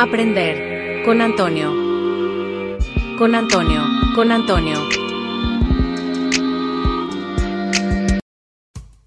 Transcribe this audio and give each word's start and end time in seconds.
Aprender 0.00 1.02
con 1.04 1.20
Antonio. 1.20 1.72
Con 3.18 3.34
Antonio. 3.34 3.82
Con 4.14 4.30
Antonio. 4.30 4.76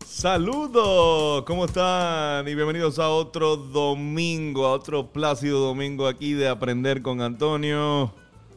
Saludos, 0.06 1.44
¿cómo 1.46 1.64
están? 1.64 2.46
Y 2.46 2.56
bienvenidos 2.56 3.00
a 3.00 3.08
otro 3.08 3.56
domingo, 3.56 4.66
a 4.66 4.74
otro 4.74 5.08
plácido 5.14 5.62
domingo 5.62 6.08
aquí 6.08 6.34
de 6.34 6.50
Aprender 6.50 7.02
con 7.02 7.22
Antonio. 7.22 8.12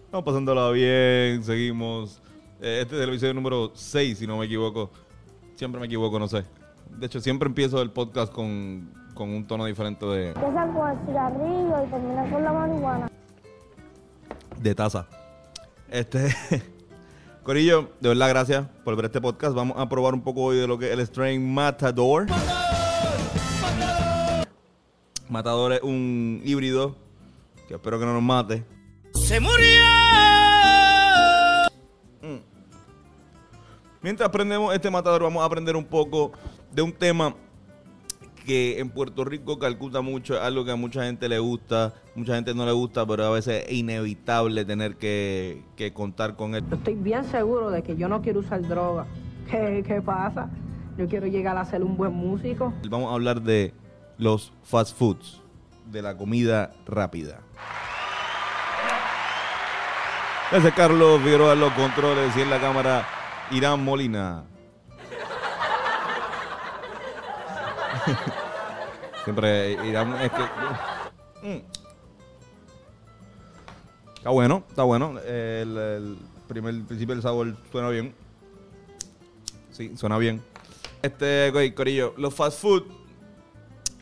Estamos 0.04 0.24
pasándola 0.24 0.72
bien, 0.72 1.44
seguimos. 1.44 2.20
Eh, 2.60 2.80
Este 2.82 2.96
es 2.96 3.02
el 3.02 3.10
episodio 3.10 3.34
número 3.34 3.70
6, 3.74 4.18
si 4.18 4.26
no 4.26 4.38
me 4.38 4.46
equivoco. 4.46 4.90
Siempre 5.54 5.80
me 5.80 5.86
equivoco, 5.86 6.18
no 6.18 6.26
sé. 6.26 6.42
De 6.98 7.06
hecho, 7.06 7.20
siempre 7.20 7.46
empiezo 7.46 7.80
el 7.80 7.92
podcast 7.92 8.32
con, 8.32 8.90
con 9.14 9.30
un 9.30 9.46
tono 9.46 9.64
diferente 9.66 10.04
de, 10.06 10.28
Empieza 10.30 10.66
con 10.66 10.90
el 10.90 11.06
cigarrillo 11.06 11.84
y 11.86 11.90
termina 11.90 12.30
con 12.30 12.44
la 12.44 12.52
marihuana. 12.52 13.10
de 14.60 14.74
taza. 14.74 15.06
Este. 15.88 16.34
Corillo, 17.42 17.90
de 18.00 18.08
verdad, 18.08 18.28
gracias 18.30 18.66
por 18.84 18.96
ver 18.96 19.04
este 19.06 19.20
podcast. 19.20 19.54
Vamos 19.54 19.76
a 19.78 19.86
probar 19.88 20.14
un 20.14 20.22
poco 20.22 20.42
hoy 20.42 20.56
de 20.56 20.66
lo 20.66 20.78
que 20.78 20.86
es 20.86 20.92
el 20.92 21.00
strain 21.06 21.52
Matador. 21.52 22.26
Matador 25.28 25.72
es 25.74 25.82
un 25.82 26.40
híbrido 26.44 26.96
que 27.68 27.74
espero 27.74 27.98
que 27.98 28.06
no 28.06 28.14
nos 28.14 28.22
mate. 28.22 28.64
¡Se 29.12 29.40
murió! 29.40 29.84
Mientras 34.00 34.28
aprendemos 34.28 34.74
este 34.74 34.90
matador, 34.90 35.22
vamos 35.22 35.42
a 35.42 35.46
aprender 35.46 35.76
un 35.76 35.84
poco 35.84 36.32
de 36.70 36.82
un 36.82 36.92
tema 36.92 37.34
que 38.44 38.78
en 38.78 38.90
Puerto 38.90 39.24
Rico 39.24 39.58
calcuta 39.58 40.00
mucho, 40.00 40.40
algo 40.40 40.64
que 40.64 40.70
a 40.70 40.76
mucha 40.76 41.04
gente 41.04 41.28
le 41.28 41.38
gusta, 41.38 41.94
mucha 42.14 42.34
gente 42.34 42.54
no 42.54 42.64
le 42.66 42.72
gusta, 42.72 43.06
pero 43.06 43.24
a 43.24 43.30
veces 43.30 43.64
es 43.66 43.72
inevitable 43.72 44.64
tener 44.64 44.96
que, 44.96 45.62
que 45.76 45.92
contar 45.92 46.36
con 46.36 46.54
él. 46.54 46.64
Yo 46.70 46.76
estoy 46.76 46.94
bien 46.94 47.24
seguro 47.24 47.70
de 47.70 47.82
que 47.82 47.96
yo 47.96 48.08
no 48.08 48.22
quiero 48.22 48.40
usar 48.40 48.62
droga. 48.62 49.06
¿Qué, 49.50 49.82
qué 49.86 50.00
pasa? 50.00 50.48
Yo 50.96 51.08
quiero 51.08 51.26
llegar 51.26 51.56
a 51.56 51.64
ser 51.64 51.82
un 51.82 51.96
buen 51.96 52.12
músico. 52.12 52.72
Vamos 52.88 53.10
a 53.10 53.14
hablar 53.14 53.42
de 53.42 53.72
los 54.18 54.52
fast 54.62 54.96
foods, 54.96 55.40
de 55.90 56.02
la 56.02 56.16
comida 56.16 56.72
rápida. 56.86 57.40
Ese 60.52 60.68
es 60.68 60.74
Carlos 60.74 61.20
Figueroa 61.22 61.54
los 61.54 61.72
controles 61.72 62.36
y 62.36 62.42
en 62.42 62.50
la 62.50 62.60
cámara 62.60 63.06
Irán 63.50 63.82
Molina. 63.82 64.44
Siempre 69.24 69.72
Irán 69.86 70.14
que... 70.30 71.48
Mm. 71.48 71.62
Está 74.16 74.30
bueno, 74.30 74.64
está 74.68 74.82
bueno. 74.84 75.18
El, 75.20 75.76
el 75.76 76.18
primer 76.48 76.74
el 76.74 76.84
principio 76.84 77.14
del 77.14 77.22
sabor 77.22 77.56
suena 77.70 77.88
bien. 77.90 78.14
Sí, 79.70 79.96
suena 79.96 80.18
bien. 80.18 80.42
Este, 81.02 81.50
güey, 81.50 81.74
Corillo, 81.74 82.14
los 82.16 82.32
fast 82.34 82.60
food 82.62 82.84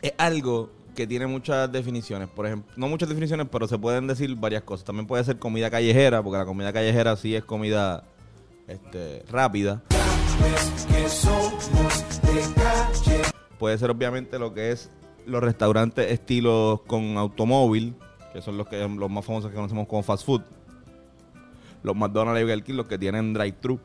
es 0.01 0.13
algo 0.17 0.69
que 0.95 1.07
tiene 1.07 1.27
muchas 1.27 1.71
definiciones. 1.71 2.29
Por 2.29 2.45
ejemplo, 2.45 2.71
no 2.77 2.87
muchas 2.87 3.09
definiciones, 3.09 3.47
pero 3.51 3.67
se 3.67 3.77
pueden 3.77 4.07
decir 4.07 4.35
varias 4.35 4.63
cosas. 4.63 4.85
También 4.85 5.07
puede 5.07 5.23
ser 5.23 5.39
comida 5.39 5.69
callejera, 5.69 6.21
porque 6.23 6.37
la 6.37 6.45
comida 6.45 6.71
callejera 6.71 7.15
sí 7.15 7.35
es 7.35 7.43
comida 7.43 8.03
este, 8.67 9.23
rápida. 9.29 9.81
Puede 13.59 13.77
ser 13.77 13.91
obviamente 13.91 14.39
lo 14.39 14.53
que 14.53 14.71
es 14.71 14.89
los 15.25 15.41
restaurantes 15.41 16.11
estilos 16.11 16.81
con 16.81 17.17
automóvil, 17.17 17.95
que 18.33 18.41
son 18.41 18.57
los 18.57 18.67
que 18.67 18.87
los 18.87 19.09
más 19.09 19.25
famosos 19.25 19.49
que 19.49 19.55
conocemos 19.55 19.87
como 19.87 20.03
fast 20.03 20.25
food. 20.25 20.41
Los 21.83 21.95
McDonald's 21.95 22.41
y 22.41 22.43
Burger 22.43 22.63
King, 22.63 22.73
los 22.75 22.87
que 22.87 22.97
tienen 22.97 23.33
drive-thru 23.33 23.79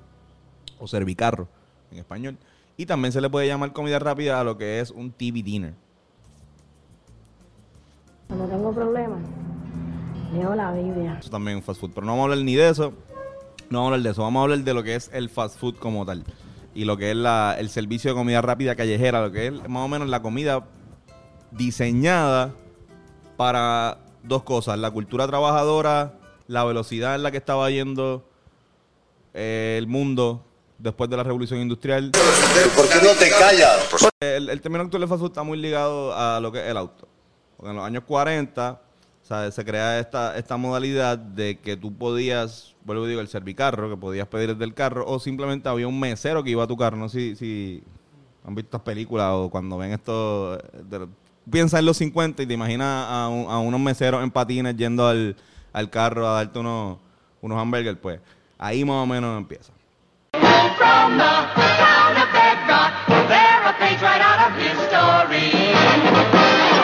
o 0.78 0.86
servicarro 0.86 1.48
en 1.90 1.98
español. 1.98 2.38
Y 2.76 2.86
también 2.86 3.12
se 3.12 3.20
le 3.20 3.28
puede 3.28 3.46
llamar 3.46 3.72
comida 3.72 3.98
rápida 3.98 4.40
a 4.40 4.44
lo 4.44 4.56
que 4.56 4.80
es 4.80 4.90
un 4.90 5.10
TV 5.10 5.42
dinner. 5.42 5.74
Cuando 8.28 8.46
tengo 8.46 8.72
problemas, 8.72 9.20
leo 10.32 10.54
la 10.54 10.72
Biblia. 10.72 11.18
Eso 11.18 11.30
también 11.30 11.58
es 11.58 11.64
fast 11.64 11.80
food. 11.80 11.90
Pero 11.94 12.06
no 12.06 12.12
vamos 12.12 12.22
a 12.22 12.32
hablar 12.32 12.44
ni 12.44 12.54
de 12.54 12.68
eso. 12.68 12.92
No 13.70 13.78
vamos 13.78 13.90
a 13.90 13.94
hablar 13.94 14.02
de 14.02 14.10
eso. 14.10 14.22
Vamos 14.22 14.40
a 14.40 14.42
hablar 14.44 14.58
de 14.60 14.74
lo 14.74 14.82
que 14.82 14.94
es 14.94 15.10
el 15.12 15.28
fast 15.28 15.58
food 15.58 15.76
como 15.76 16.06
tal. 16.06 16.24
Y 16.78 16.84
lo 16.84 16.96
que 16.96 17.10
es 17.10 17.16
la- 17.16 17.56
el 17.58 17.70
servicio 17.70 18.12
de 18.12 18.14
comida 18.16 18.40
rápida 18.40 18.76
callejera. 18.76 19.20
Lo 19.20 19.32
que 19.32 19.48
es 19.48 19.68
más 19.68 19.82
o 19.84 19.88
menos 19.88 20.08
la 20.08 20.22
comida 20.22 20.64
diseñada 21.50 22.54
para 23.36 23.98
dos 24.22 24.44
cosas. 24.44 24.78
La 24.78 24.90
cultura 24.92 25.26
trabajadora, 25.26 26.14
la 26.46 26.62
velocidad 26.64 27.16
en 27.16 27.24
la 27.24 27.32
que 27.32 27.38
estaba 27.38 27.68
yendo 27.70 28.24
eh, 29.34 29.76
el 29.78 29.88
mundo 29.88 30.44
después 30.78 31.10
de 31.10 31.16
la 31.16 31.24
revolución 31.24 31.60
industrial. 31.60 32.12
¿Por 32.76 32.88
qué 32.88 32.98
no 33.02 33.10
te 33.18 33.28
callas? 33.30 33.88
El, 34.20 34.48
el 34.48 34.60
término 34.60 34.84
actual 34.84 35.00
de 35.02 35.08
fast 35.08 35.20
food 35.20 35.30
está 35.30 35.42
muy 35.42 35.58
ligado 35.58 36.14
a 36.16 36.38
lo 36.40 36.52
que 36.52 36.60
es 36.60 36.66
el 36.70 36.76
auto. 36.76 37.08
Porque 37.56 37.70
en 37.70 37.76
los 37.76 37.84
años 37.84 38.04
40 38.06 38.70
o 38.70 38.87
sea, 39.28 39.50
se 39.50 39.64
crea 39.64 39.98
esta, 40.00 40.36
esta 40.38 40.56
modalidad 40.56 41.18
de 41.18 41.58
que 41.58 41.76
tú 41.76 41.92
podías, 41.94 42.74
vuelvo 42.84 43.04
y 43.06 43.10
digo, 43.10 43.20
el 43.20 43.28
servicarro, 43.28 43.90
que 43.90 43.96
podías 43.96 44.26
pedir 44.28 44.50
desde 44.54 44.64
el 44.64 44.74
carro, 44.74 45.04
o 45.06 45.18
simplemente 45.20 45.68
había 45.68 45.86
un 45.86 46.00
mesero 46.00 46.42
que 46.42 46.50
iba 46.50 46.64
a 46.64 46.66
tu 46.66 46.76
carro. 46.76 46.96
No 46.96 47.08
sé 47.08 47.18
si, 47.18 47.36
si 47.36 47.82
han 48.46 48.54
visto 48.54 48.76
estas 48.76 48.82
películas 48.86 49.30
o 49.32 49.50
cuando 49.50 49.76
ven 49.78 49.92
esto. 49.92 50.54
eh, 50.56 50.60
de- 50.88 51.08
piensa 51.50 51.78
en 51.78 51.86
los 51.86 51.96
50 51.96 52.42
y 52.42 52.46
te 52.46 52.54
imaginas 52.54 53.06
a, 53.08 53.24
a 53.24 53.58
unos 53.58 53.80
meseros 53.80 54.22
en 54.22 54.30
patines 54.30 54.76
yendo 54.76 55.06
al, 55.06 55.34
al 55.72 55.88
carro 55.90 56.28
a 56.28 56.32
darte 56.32 56.58
unos, 56.58 56.98
unos 57.40 57.58
hamburgers, 57.58 57.98
pues 58.00 58.20
ahí 58.58 58.84
más 58.84 58.96
o 59.02 59.06
menos 59.06 59.38
empieza. 59.38 59.72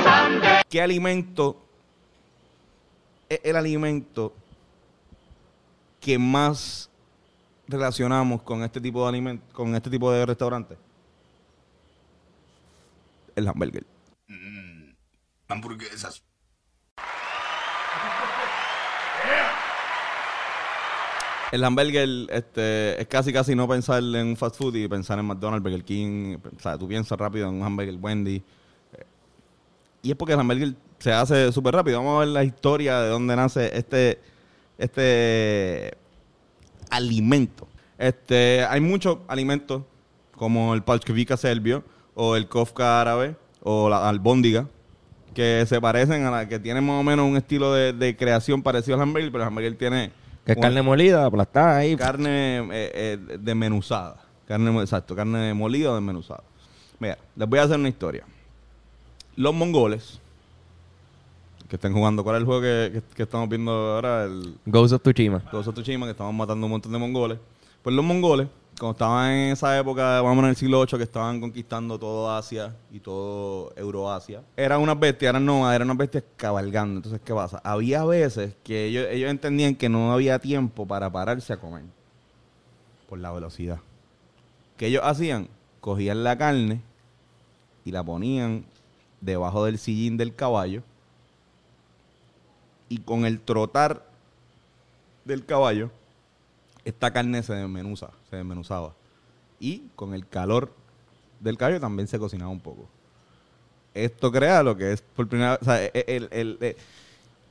A. 0.06 0.64
¿Qué 0.68 0.80
alimento 0.80 1.56
es 3.34 3.40
el 3.44 3.56
alimento 3.56 4.34
que 6.00 6.18
más 6.18 6.90
relacionamos 7.66 8.42
con 8.42 8.62
este 8.62 8.80
tipo 8.80 9.02
de 9.02 9.08
alimento, 9.08 9.44
con 9.52 9.74
este 9.74 9.90
tipo 9.90 10.10
de 10.12 10.26
restaurante? 10.26 10.76
El 13.34 13.48
hamburger. 13.48 13.86
Hamburguesas. 15.48 16.22
El 21.52 21.62
hamburger 21.62 22.08
este, 22.30 23.00
es 23.00 23.06
casi 23.06 23.32
casi 23.32 23.54
no 23.54 23.68
pensar 23.68 24.02
en 24.02 24.26
un 24.26 24.36
fast 24.36 24.56
food 24.56 24.74
y 24.74 24.88
pensar 24.88 25.18
en 25.20 25.26
McDonald's, 25.26 25.62
Burger 25.62 25.84
King. 25.84 26.36
O 26.36 26.60
sea, 26.60 26.76
tú 26.76 26.88
piensas 26.88 27.16
rápido 27.16 27.48
en 27.48 27.54
un 27.54 27.62
hamburger 27.62 27.96
Wendy. 28.00 28.42
Y 30.04 30.10
es 30.10 30.16
porque 30.16 30.34
el 30.34 30.40
hamburger 30.40 30.74
se 30.98 31.12
hace 31.12 31.50
súper 31.50 31.74
rápido. 31.74 31.98
Vamos 31.98 32.16
a 32.16 32.18
ver 32.20 32.28
la 32.28 32.44
historia 32.44 33.00
de 33.00 33.08
dónde 33.08 33.34
nace 33.34 33.76
este, 33.76 34.20
este 34.76 35.96
alimento. 36.90 37.66
Este, 37.98 38.64
hay 38.64 38.80
muchos 38.80 39.18
alimentos 39.26 39.82
como 40.36 40.74
el 40.74 40.82
palchkovika 40.82 41.38
serbio 41.38 41.84
o 42.14 42.36
el 42.36 42.48
kofka 42.48 43.00
árabe 43.00 43.34
o 43.62 43.88
la 43.88 44.06
albóndiga 44.08 44.68
que 45.32 45.64
se 45.66 45.80
parecen 45.80 46.24
a 46.26 46.30
la 46.30 46.48
que 46.48 46.58
tienen 46.58 46.84
más 46.84 47.00
o 47.00 47.02
menos 47.02 47.26
un 47.26 47.36
estilo 47.36 47.72
de, 47.72 47.92
de 47.94 48.14
creación 48.16 48.62
parecido 48.62 48.96
al 48.96 49.02
hamburger, 49.02 49.32
pero 49.32 49.44
el 49.44 49.48
hamburger 49.48 49.76
tiene 49.76 50.12
Que 50.44 50.52
es 50.52 50.58
carne 50.58 50.82
molida, 50.82 51.24
aplastada 51.24 51.78
ahí. 51.78 51.96
carne 51.96 52.58
eh, 52.58 52.92
eh, 52.94 53.38
desmenuzada. 53.40 54.22
Carne, 54.46 54.80
exacto, 54.82 55.16
carne 55.16 55.54
molida 55.54 55.92
o 55.92 55.94
desmenuzada. 55.94 56.44
Mira, 56.98 57.16
les 57.34 57.48
voy 57.48 57.58
a 57.58 57.62
hacer 57.62 57.78
una 57.78 57.88
historia. 57.88 58.24
Los 59.36 59.54
mongoles, 59.54 60.20
que 61.68 61.76
estén 61.76 61.92
jugando, 61.92 62.22
¿cuál 62.22 62.36
es 62.36 62.40
el 62.40 62.46
juego 62.46 62.60
que, 62.62 62.90
que- 62.94 63.14
que 63.16 63.22
estamos 63.24 63.48
viendo 63.48 63.72
ahora? 63.72 64.24
El 64.24 64.56
Ghost 64.66 64.92
of 64.94 65.02
Tsushima. 65.02 65.42
Ghost 65.50 65.68
of 65.68 65.74
Tsushima, 65.74 66.06
que 66.06 66.12
estaban 66.12 66.34
matando 66.36 66.66
un 66.66 66.72
montón 66.72 66.92
de 66.92 66.98
mongoles. 66.98 67.38
Pues 67.82 67.94
los 67.96 68.04
mongoles, 68.04 68.48
cuando 68.78 68.92
estaban 68.92 69.30
en 69.32 69.52
esa 69.52 69.76
época, 69.78 70.20
vamos 70.20 70.42
en 70.44 70.50
el 70.50 70.56
siglo 70.56 70.78
VIII, 70.84 70.98
que 70.98 71.04
estaban 71.04 71.40
conquistando 71.40 71.98
todo 71.98 72.30
Asia 72.30 72.74
y 72.92 73.00
todo 73.00 73.72
Euroasia, 73.76 74.42
eran 74.56 74.80
unas 74.80 74.98
bestias, 74.98 75.30
eran 75.30 75.44
nómadas, 75.44 75.76
eran 75.76 75.88
unas 75.88 75.98
bestias 75.98 76.24
cabalgando. 76.36 76.96
Entonces, 76.98 77.20
¿qué 77.24 77.34
pasa? 77.34 77.60
Había 77.64 78.04
veces 78.04 78.54
que 78.62 78.86
ellos, 78.86 79.06
ellos 79.10 79.30
entendían 79.30 79.74
que 79.74 79.88
no 79.88 80.12
había 80.12 80.38
tiempo 80.38 80.86
para 80.86 81.10
pararse 81.10 81.52
a 81.52 81.56
comer 81.56 81.82
por 83.08 83.18
la 83.18 83.32
velocidad. 83.32 83.78
¿Qué 84.76 84.86
ellos 84.86 85.02
hacían? 85.04 85.48
Cogían 85.80 86.24
la 86.24 86.38
carne 86.38 86.80
y 87.84 87.90
la 87.92 88.02
ponían 88.02 88.64
debajo 89.24 89.64
del 89.64 89.78
sillín 89.78 90.16
del 90.16 90.34
caballo 90.34 90.82
y 92.88 92.98
con 92.98 93.24
el 93.24 93.40
trotar 93.40 94.04
del 95.24 95.44
caballo, 95.44 95.90
esta 96.84 97.12
carne 97.12 97.42
se 97.42 97.54
desmenuza, 97.54 98.10
se 98.30 98.36
desmenuzaba. 98.36 98.94
Y 99.58 99.84
con 99.96 100.12
el 100.14 100.26
calor 100.28 100.72
del 101.40 101.56
caballo 101.56 101.80
también 101.80 102.06
se 102.08 102.18
cocinaba 102.18 102.50
un 102.50 102.60
poco. 102.60 102.86
Esto 103.94 104.30
crea 104.30 104.62
lo 104.62 104.76
que 104.76 104.92
es 104.92 105.00
por 105.02 105.28
primera 105.28 105.52
vez. 105.52 105.58
O 105.62 105.64
sea, 105.64 105.84
el- 105.86 106.28
el- 106.30 106.58
el- 106.60 106.76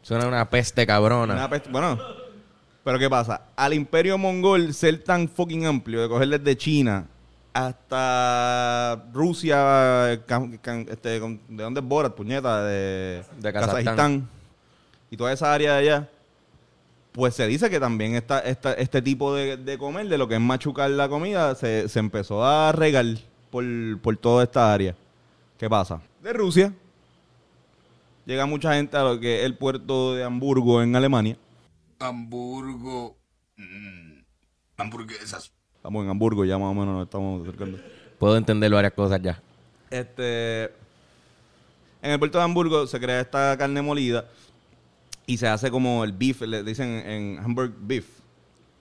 Suena 0.02 0.28
una 0.28 0.50
peste 0.50 0.86
cabrona. 0.86 1.34
Una 1.34 1.50
peste- 1.50 1.72
bueno, 1.72 1.98
pero 2.84 3.00
¿qué 3.00 3.10
pasa? 3.10 3.46
Al 3.56 3.74
imperio 3.74 4.18
mongol 4.18 4.74
ser 4.74 5.02
tan 5.04 5.28
fucking 5.30 5.66
amplio, 5.66 6.02
de 6.02 6.10
coger 6.10 6.28
desde 6.28 6.58
China 6.58 7.08
hasta 7.54 9.06
Rusia, 9.14 10.22
Can- 10.26 10.58
Can- 10.58 10.88
este, 10.90 11.20
con- 11.20 11.40
¿de 11.48 11.64
dónde 11.64 11.80
es 11.82 11.86
Borat, 11.86 12.14
puñeta? 12.16 12.64
De, 12.64 13.24
De 13.40 13.54
Kazajistán. 13.54 14.28
Y 15.10 15.18
toda 15.18 15.32
esa 15.34 15.54
área 15.54 15.74
de 15.74 15.80
allá. 15.80 16.10
Pues 17.12 17.36
se 17.36 17.46
dice 17.46 17.70
que 17.70 17.80
también 17.80 18.16
esta, 18.16 18.40
esta- 18.40 18.74
este 18.74 19.02
tipo 19.02 19.36
de, 19.36 19.58
de 19.58 19.78
comer, 19.78 20.08
de 20.10 20.18
lo 20.18 20.28
que 20.28 20.34
es 20.36 20.42
machucar 20.42 20.90
la 20.90 21.08
comida, 21.08 21.54
se, 21.54 21.88
se 21.88 22.00
empezó 22.00 22.44
a 22.44 22.72
regar 22.72 23.06
por, 23.52 23.64
por 24.02 24.18
toda 24.18 24.44
esta 24.44 24.74
área. 24.74 24.96
¿Qué 25.60 25.70
pasa? 25.70 26.02
De 26.24 26.34
Rusia 26.34 26.74
llega 28.26 28.46
mucha 28.48 28.74
gente 28.74 28.98
a 28.98 29.04
lo 29.04 29.20
que 29.20 29.42
es 29.42 29.46
el 29.46 29.56
puerto 29.56 30.16
de 30.16 30.24
Hamburgo 30.24 30.82
en 30.82 30.96
Alemania. 30.96 31.38
Hamburgo. 32.00 33.16
mm, 33.58 34.20
hamburguesas. 34.78 35.52
Estamos 35.84 36.06
en 36.06 36.10
Hamburgo, 36.12 36.46
ya 36.46 36.58
más 36.58 36.70
o 36.72 36.74
menos 36.74 36.96
nos 36.96 37.04
estamos 37.04 37.42
acercando. 37.46 37.78
Puedo 38.18 38.38
entender 38.38 38.72
varias 38.72 38.94
cosas 38.94 39.22
ya. 39.22 39.42
Este, 39.90 40.64
en 42.02 42.12
el 42.12 42.18
puerto 42.20 42.38
de 42.38 42.44
Hamburgo 42.46 42.88
se 42.88 42.98
crea 43.02 43.20
esta 43.20 43.58
carne 43.58 43.82
molida 43.82 44.24
y 45.26 45.36
se 45.38 45.46
hace 45.46 45.70
como 45.70 46.06
el 46.06 46.14
beef, 46.14 46.40
le 46.44 46.64
dicen 46.64 46.88
en 47.06 47.38
Hamburg 47.44 47.74
beef. 47.82 48.06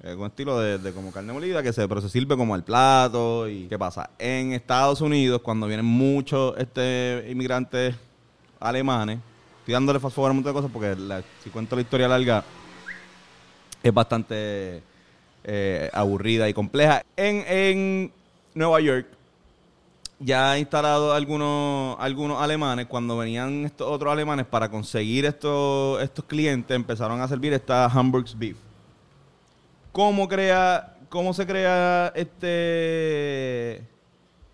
eh, 0.04 0.14
con 0.16 0.28
estilo 0.28 0.60
de, 0.60 0.78
de 0.78 0.92
como 0.92 1.10
carne 1.10 1.32
molida 1.32 1.60
que 1.60 1.72
se, 1.72 1.88
pero 1.88 2.00
se 2.00 2.08
sirve 2.08 2.36
como 2.36 2.54
al 2.54 2.62
plato. 2.62 3.48
¿Y 3.48 3.66
qué 3.66 3.76
pasa? 3.76 4.10
En 4.16 4.52
Estados 4.52 5.00
Unidos, 5.00 5.40
cuando 5.42 5.66
vienen 5.66 5.86
muchos 5.86 6.54
este, 6.56 7.26
inmigrantes 7.28 7.96
alemanes, 8.60 9.18
estoy 9.58 9.74
dándole 9.74 9.98
fast 9.98 10.14
forward 10.14 10.30
a 10.30 10.32
un 10.34 10.36
montón 10.36 10.52
de 10.52 10.56
cosas 10.56 10.70
porque 10.72 10.94
la- 10.94 11.24
si 11.42 11.50
cuento 11.50 11.74
la 11.74 11.82
historia 11.82 12.06
larga 12.06 12.44
es 13.82 13.92
bastante 13.92 14.84
eh, 15.44 15.90
aburrida 15.92 16.48
y 16.48 16.54
compleja. 16.54 17.02
En, 17.16 17.44
en 17.48 18.12
Nueva 18.54 18.80
York 18.80 19.06
ya 20.18 20.56
instalado 20.56 21.12
algunos, 21.12 21.96
algunos 21.98 22.40
alemanes, 22.40 22.86
cuando 22.86 23.16
venían 23.16 23.64
estos 23.64 23.88
otros 23.88 24.12
alemanes 24.12 24.46
para 24.46 24.70
conseguir 24.70 25.24
estos, 25.24 26.00
estos 26.00 26.24
clientes, 26.26 26.74
empezaron 26.74 27.20
a 27.20 27.26
servir 27.26 27.52
esta 27.52 27.86
Hamburg's 27.86 28.38
Beef. 28.38 28.56
¿Cómo 29.90 30.28
crea, 30.28 30.94
cómo 31.08 31.34
se 31.34 31.46
crea 31.46 32.12
este 32.14 33.82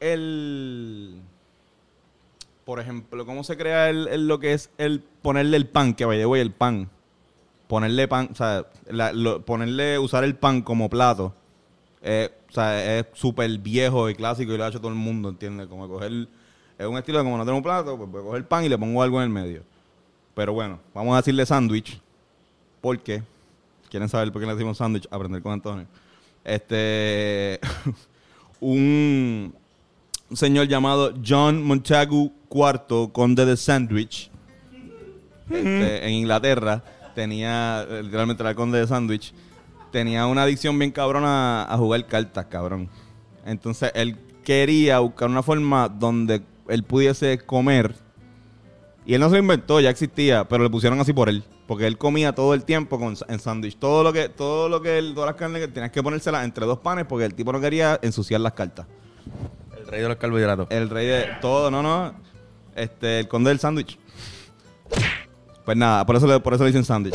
el 0.01 1.21
por 2.65 2.81
ejemplo, 2.81 3.25
cómo 3.25 3.45
se 3.45 3.57
crea 3.57 3.89
el, 3.89 4.09
el- 4.09 4.29
lo 4.29 4.39
que 4.41 4.53
es 4.53 4.69
el 4.79 5.01
ponerle 5.01 5.57
el 5.57 5.67
pan, 5.67 5.95
que 5.95 6.05
vaya 6.05 6.27
güey, 6.27 6.43
el 6.43 6.51
pan. 6.53 6.91
Ponerle 7.69 8.09
pan, 8.09 8.31
o 8.33 8.35
sea, 8.35 8.67
ponerle, 9.45 9.99
usar 9.99 10.25
el 10.25 10.35
pan 10.35 10.63
como 10.63 10.91
plato. 10.91 11.33
Eh, 12.03 12.31
o 12.49 12.53
sea, 12.53 12.99
es 12.99 13.07
súper 13.13 13.51
viejo 13.59 14.09
y 14.09 14.15
clásico 14.15 14.53
y 14.53 14.57
lo 14.57 14.65
ha 14.65 14.69
hecho 14.69 14.81
todo 14.81 14.91
el 14.91 14.97
mundo, 14.97 15.29
¿entiendes? 15.29 15.69
Como 15.69 15.87
coger, 15.89 16.29
es 16.79 16.87
un 16.87 16.97
estilo 16.97 17.19
de 17.19 17.25
como 17.25 17.37
no 17.37 17.45
tengo 17.45 17.59
un 17.59 17.63
plato, 17.63 17.97
pues 17.97 18.11
voy 18.11 18.21
a 18.21 18.25
coger 18.25 18.49
pan 18.49 18.65
y 18.65 18.69
le 18.69 18.79
pongo 18.79 19.03
algo 19.03 19.19
en 19.19 19.25
el 19.25 19.31
medio. 19.31 19.63
Pero 20.35 20.53
bueno, 20.53 20.81
vamos 20.95 21.15
a 21.15 21.19
decirle 21.19 21.45
sándwich. 21.45 22.01
¿Por 22.81 22.99
qué? 23.01 23.23
¿Quieren 23.91 24.09
saber 24.09 24.33
por 24.33 24.41
qué 24.41 24.47
le 24.47 24.55
decimos 24.55 24.79
sándwich? 24.79 25.07
Aprender 25.11 25.43
con 25.43 25.53
Antonio. 25.53 25.87
Este, 26.45 27.61
un, 28.61 29.53
un 30.31 30.37
señor 30.37 30.69
llamado 30.69 31.13
John 31.27 31.63
Montagu 31.63 32.33
IV, 32.51 33.13
conde 33.13 33.45
de 33.45 33.57
Sandwich, 33.57 34.31
este, 35.51 36.07
en 36.07 36.15
Inglaterra, 36.15 36.83
tenía, 37.19 37.85
literalmente 38.01 38.45
era 38.45 38.51
el 38.51 38.55
conde 38.57 38.79
de 38.79 38.87
Sandwich, 38.87 39.35
tenía 39.91 40.27
una 40.27 40.45
adicción 40.45 40.79
bien 40.79 40.93
cabrona 40.93 41.65
a, 41.65 41.75
a 41.75 41.77
jugar 41.77 42.07
cartas, 42.07 42.47
cabrón. 42.47 42.89
Entonces 43.45 43.91
él 43.97 44.17
quería 44.45 45.01
buscar 45.01 45.29
una 45.29 45.43
forma 45.43 45.89
donde 45.89 46.43
él 46.69 46.85
pudiese 46.85 47.39
comer. 47.39 47.97
Y 49.05 49.15
él 49.15 49.21
no 49.21 49.31
se 49.31 49.33
lo 49.33 49.41
inventó, 49.41 49.81
ya 49.81 49.91
existía, 49.91 50.47
pero 50.49 50.63
le 50.63 50.71
pusieron 50.71 51.01
así 51.01 51.13
por 51.13 51.29
él. 51.29 51.43
Porque 51.67 51.89
él 51.89 51.99
comía 51.99 52.33
todo 52.33 52.55
el 52.55 52.63
tiempo 52.63 53.01
con, 53.01 53.17
en 53.27 53.41
sándwich. 53.41 53.77
Todo 53.81 54.05
lo 54.05 54.13
que, 54.13 54.29
todo 54.29 54.69
lo 54.69 54.81
que 54.81 54.99
él, 54.99 55.13
todas 55.13 55.31
las 55.31 55.37
carnes 55.37 55.61
que 55.61 55.67
tenías 55.67 55.91
que 55.91 56.05
ponérselas 56.05 56.45
entre 56.45 56.67
dos 56.67 56.79
panes 56.79 57.05
porque 57.07 57.25
el 57.25 57.35
tipo 57.35 57.53
no 57.53 57.61
quería 57.61 57.99
ensuciar 58.01 58.41
las 58.43 58.53
cartas. 58.53 58.87
El 59.77 59.89
rey 59.89 60.03
de 60.03 60.09
los 60.09 60.19
carbohidratos. 60.19 60.69
El 60.71 60.89
rey 60.89 61.09
de 61.09 61.27
todo, 61.41 61.69
no, 61.69 61.83
no. 61.83 62.15
Este, 62.77 63.19
el 63.19 63.27
conde 63.27 63.49
del 63.49 63.59
sándwich. 63.59 63.99
Pues 65.69 65.77
nada, 65.77 66.07
por 66.07 66.17
eso 66.17 66.27
le, 66.27 66.41
por 66.41 66.55
eso 66.55 66.65
le 66.65 66.71
dicen 66.71 66.83
sándwich. 66.83 67.15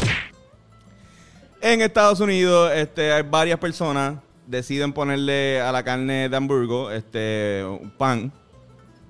En 1.59 1.81
Estados 1.81 2.19
Unidos, 2.19 2.71
este, 2.75 3.11
hay 3.11 3.23
varias 3.23 3.57
personas 3.57 4.17
deciden 4.45 4.93
ponerle 4.93 5.59
a 5.59 5.71
la 5.71 5.81
carne 5.81 6.29
de 6.29 6.37
hamburgo 6.37 6.91
este 6.91 7.63
pan 7.97 8.31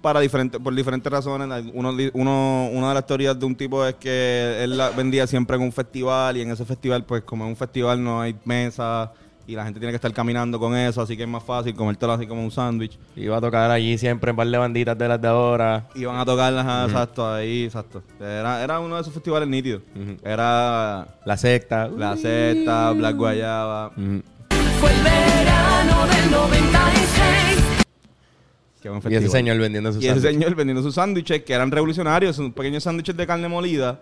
para 0.01 0.21
diferentes 0.21 0.61
por 0.61 0.73
diferentes 0.73 1.11
razones. 1.11 1.65
Uno, 1.73 1.93
uno, 2.13 2.69
una 2.71 2.87
de 2.87 2.93
las 2.93 3.05
teorías 3.05 3.37
de 3.37 3.45
un 3.45 3.53
tipo 3.53 3.85
es 3.85 3.95
que 3.95 4.63
él 4.63 4.77
la 4.77 4.91
vendía 4.91 5.27
siempre 5.27 5.57
en 5.57 5.63
un 5.63 5.73
festival 5.73 6.37
y 6.37 6.41
en 6.41 6.51
ese 6.51 6.63
festival, 6.63 7.03
pues 7.03 7.23
como 7.23 7.43
en 7.43 7.49
un 7.49 7.57
festival 7.57 8.01
no 8.01 8.21
hay 8.21 8.37
mesa 8.45 9.11
y 9.45 9.55
la 9.55 9.63
gente 9.65 9.79
tiene 9.79 9.91
que 9.91 9.97
estar 9.97 10.13
caminando 10.13 10.57
con 10.59 10.75
eso, 10.75 11.01
así 11.01 11.17
que 11.17 11.23
es 11.23 11.29
más 11.29 11.43
fácil 11.43 11.75
comértelo 11.75 12.13
así 12.13 12.25
como 12.25 12.43
un 12.43 12.51
sándwich. 12.51 12.97
Iba 13.15 13.37
a 13.37 13.41
tocar 13.41 13.69
allí 13.71 13.97
siempre 13.97 14.29
en 14.29 14.35
par 14.37 14.47
de 14.47 14.57
banditas 14.57 14.97
de 14.97 15.07
las 15.07 15.21
de 15.21 15.27
ahora. 15.27 15.87
Iban 15.95 16.15
a 16.17 16.25
tocarlas, 16.25 16.65
ajá, 16.65 16.85
exacto, 16.85 17.33
ahí, 17.33 17.63
exacto. 17.65 18.01
Era, 18.19 18.63
era 18.63 18.79
uno 18.79 18.95
de 18.95 19.01
esos 19.01 19.13
festivales 19.13 19.49
nítidos. 19.49 19.81
Era 20.23 21.07
La 21.25 21.37
secta. 21.37 21.87
La 21.89 22.15
Zeta, 22.15 22.91
Black 22.91 23.15
Guayaba. 23.17 23.91
Fue 23.95 24.91
el 24.91 25.03
verano 25.03 26.07
del 26.07 26.31
96. 26.31 27.63
Que 28.81 28.89
buen 28.89 28.97
Y 29.01 29.05
ese 29.07 29.11
festival. 29.21 29.31
señor 29.31 29.57
vendiendo 29.59 29.93
sus 29.93 30.03
Y 30.03 30.07
ese 30.07 30.15
sándwiches. 30.15 30.39
señor 30.41 30.55
vendiendo 30.55 30.83
sus 30.83 30.95
sándwiches, 30.95 31.43
que 31.43 31.53
eran 31.53 31.71
revolucionarios, 31.71 32.35
son 32.35 32.51
pequeños 32.51 32.83
sándwiches 32.83 33.15
de 33.15 33.25
carne 33.27 33.47
molida. 33.47 33.99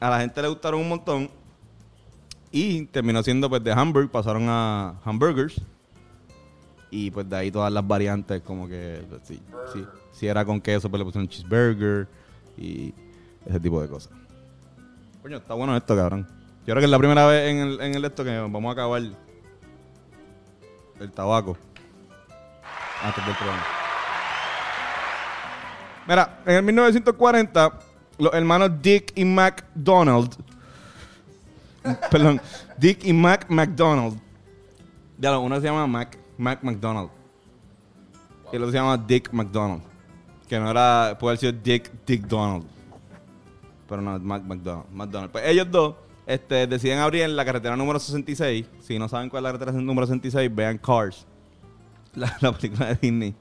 A 0.00 0.10
la 0.10 0.20
gente 0.20 0.40
le 0.42 0.48
gustaron 0.48 0.80
un 0.80 0.88
montón. 0.88 1.30
Y 2.52 2.84
terminó 2.86 3.22
siendo 3.22 3.48
pues 3.48 3.64
de 3.64 3.72
hamburg, 3.72 4.10
pasaron 4.10 4.46
a 4.48 5.00
hamburgers. 5.04 5.60
Y 6.90 7.10
pues 7.10 7.28
de 7.28 7.36
ahí 7.36 7.50
todas 7.50 7.72
las 7.72 7.86
variantes, 7.86 8.42
como 8.42 8.68
que 8.68 9.02
sí, 9.22 9.40
sí, 9.72 9.84
si 10.12 10.26
era 10.26 10.44
con 10.44 10.60
queso, 10.60 10.90
pues 10.90 10.98
le 10.98 11.04
pusieron 11.06 11.26
cheeseburger 11.26 12.06
y 12.58 12.92
ese 13.46 13.58
tipo 13.58 13.80
de 13.80 13.88
cosas. 13.88 14.12
Coño, 15.22 15.38
está 15.38 15.54
bueno 15.54 15.74
esto, 15.74 15.96
cabrón. 15.96 16.28
Yo 16.66 16.74
creo 16.74 16.78
que 16.78 16.84
es 16.84 16.90
la 16.90 16.98
primera 16.98 17.26
vez 17.26 17.50
en 17.50 17.56
el, 17.58 17.80
en 17.80 17.94
el 17.94 18.04
esto 18.04 18.22
que 18.22 18.38
vamos 18.38 18.68
a 18.68 18.72
acabar 18.72 19.02
el 21.00 21.12
tabaco 21.12 21.56
antes 23.02 23.24
del 23.26 23.34
programa. 23.34 23.64
Mira, 26.06 26.42
en 26.46 26.56
el 26.56 26.62
1940, 26.62 27.72
los 28.18 28.34
hermanos 28.34 28.70
Dick 28.80 29.12
y 29.14 29.24
McDonald, 29.24 30.34
perdón, 32.10 32.40
Dick 32.78 33.04
y 33.04 33.12
Mac 33.12 33.46
McDonald, 33.48 34.18
ya 35.18 35.38
uno 35.38 35.60
se 35.60 35.66
llama 35.66 35.86
Mac, 35.86 36.18
Mac 36.38 36.62
McDonald, 36.62 37.10
y 38.52 38.56
el 38.56 38.62
otro 38.62 38.72
se 38.72 38.78
llama 38.78 38.96
Dick 38.96 39.32
McDonald, 39.32 39.82
que 40.48 40.58
no 40.58 40.70
era, 40.70 41.16
puede 41.18 41.32
haber 41.32 41.38
sido 41.38 41.52
Dick, 41.52 41.90
Dick 42.06 42.26
Donald, 42.26 42.64
pero 43.88 44.02
no, 44.02 44.18
Mac 44.18 44.42
McDonald, 44.42 44.86
McDonald. 44.92 45.32
Pues 45.32 45.44
ellos 45.46 45.70
dos 45.70 45.94
este, 46.26 46.66
deciden 46.66 46.98
abrir 46.98 47.22
en 47.22 47.36
la 47.36 47.44
carretera 47.44 47.76
número 47.76 47.98
66, 47.98 48.66
si 48.80 48.98
no 48.98 49.08
saben 49.08 49.28
cuál 49.28 49.40
es 49.40 49.52
la 49.52 49.58
carretera 49.58 49.82
número 49.82 50.06
66, 50.06 50.54
vean 50.54 50.78
Cars, 50.78 51.26
la, 52.14 52.36
la 52.40 52.52
película 52.52 52.88
de 52.88 52.94
Disney. 52.96 53.34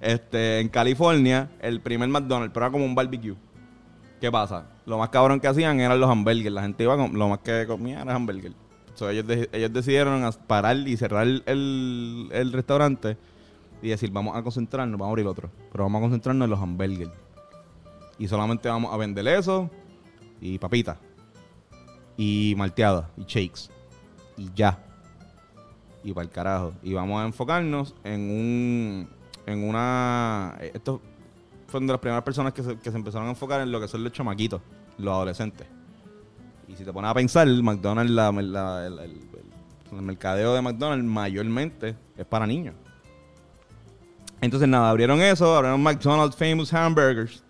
Este, 0.00 0.60
en 0.60 0.68
California, 0.68 1.50
el 1.60 1.80
primer 1.80 2.08
McDonald's, 2.08 2.52
pero 2.54 2.66
era 2.66 2.72
como 2.72 2.84
un 2.84 2.94
barbecue. 2.94 3.36
¿Qué 4.20 4.30
pasa? 4.30 4.66
Lo 4.86 4.98
más 4.98 5.08
cabrón 5.08 5.40
que 5.40 5.48
hacían 5.48 5.80
eran 5.80 5.98
los 5.98 6.10
hamburgers. 6.10 6.52
La 6.52 6.62
gente 6.62 6.84
iba 6.84 6.96
con, 6.96 7.18
lo 7.18 7.28
más 7.28 7.38
que 7.38 7.66
comía 7.66 8.02
era 8.02 8.14
hamburger. 8.14 8.52
So, 8.94 9.08
ellos, 9.08 9.24
ellos 9.52 9.72
decidieron 9.72 10.30
parar 10.46 10.76
y 10.76 10.96
cerrar 10.96 11.26
el, 11.26 11.42
el- 12.32 12.52
restaurante 12.52 13.16
y 13.80 13.88
decir, 13.88 14.10
vamos 14.10 14.36
a 14.36 14.42
concentrarnos, 14.42 14.98
vamos 14.98 15.08
a 15.08 15.12
abrir 15.12 15.26
otro. 15.26 15.50
Pero 15.72 15.84
vamos 15.84 16.00
a 16.00 16.02
concentrarnos 16.02 16.44
en 16.44 16.50
los 16.50 16.60
hamburgers. 16.60 17.12
Y 18.18 18.28
solamente 18.28 18.68
vamos 18.68 18.92
a 18.92 18.96
vender 18.98 19.26
eso 19.28 19.70
y 20.40 20.58
papitas. 20.58 20.98
Y 22.18 22.54
malteadas 22.58 23.06
y 23.16 23.24
shakes. 23.24 23.70
Y 24.36 24.50
ya 24.54 24.78
y 26.02 26.12
para 26.12 26.24
el 26.24 26.30
carajo. 26.30 26.72
Y 26.82 26.92
vamos 26.92 27.22
a 27.22 27.26
enfocarnos 27.26 27.94
en 28.04 28.20
un. 28.20 29.08
En 29.46 29.68
una. 29.68 30.56
Estos 30.60 31.00
fueron 31.70 31.86
de 31.86 31.92
las 31.94 32.00
primeras 32.00 32.22
personas 32.24 32.52
que 32.52 32.62
se, 32.62 32.76
que 32.78 32.90
se 32.90 32.96
empezaron 32.96 33.26
a 33.28 33.30
enfocar 33.30 33.60
en 33.60 33.70
lo 33.72 33.80
que 33.80 33.88
son 33.88 34.04
los 34.04 34.12
chamaquitos, 34.12 34.60
los 34.98 35.12
adolescentes. 35.14 35.66
Y 36.68 36.76
si 36.76 36.84
te 36.84 36.92
pones 36.92 37.10
a 37.10 37.14
pensar, 37.14 37.48
el 37.48 37.62
McDonald's, 37.62 38.12
la- 38.12 38.30
la- 38.32 38.86
el, 38.86 38.98
el- 38.98 39.10
el- 39.10 39.96
el 39.96 40.02
mercadeo 40.02 40.54
de 40.54 40.62
McDonald's 40.62 41.04
mayormente 41.04 41.96
es 42.16 42.26
para 42.26 42.46
niños. 42.46 42.74
Entonces, 44.40 44.68
nada, 44.68 44.88
abrieron 44.90 45.20
eso, 45.20 45.54
abrieron 45.56 45.82
McDonald's 45.82 46.36
Famous 46.36 46.72
Hamburgers. 46.72 47.42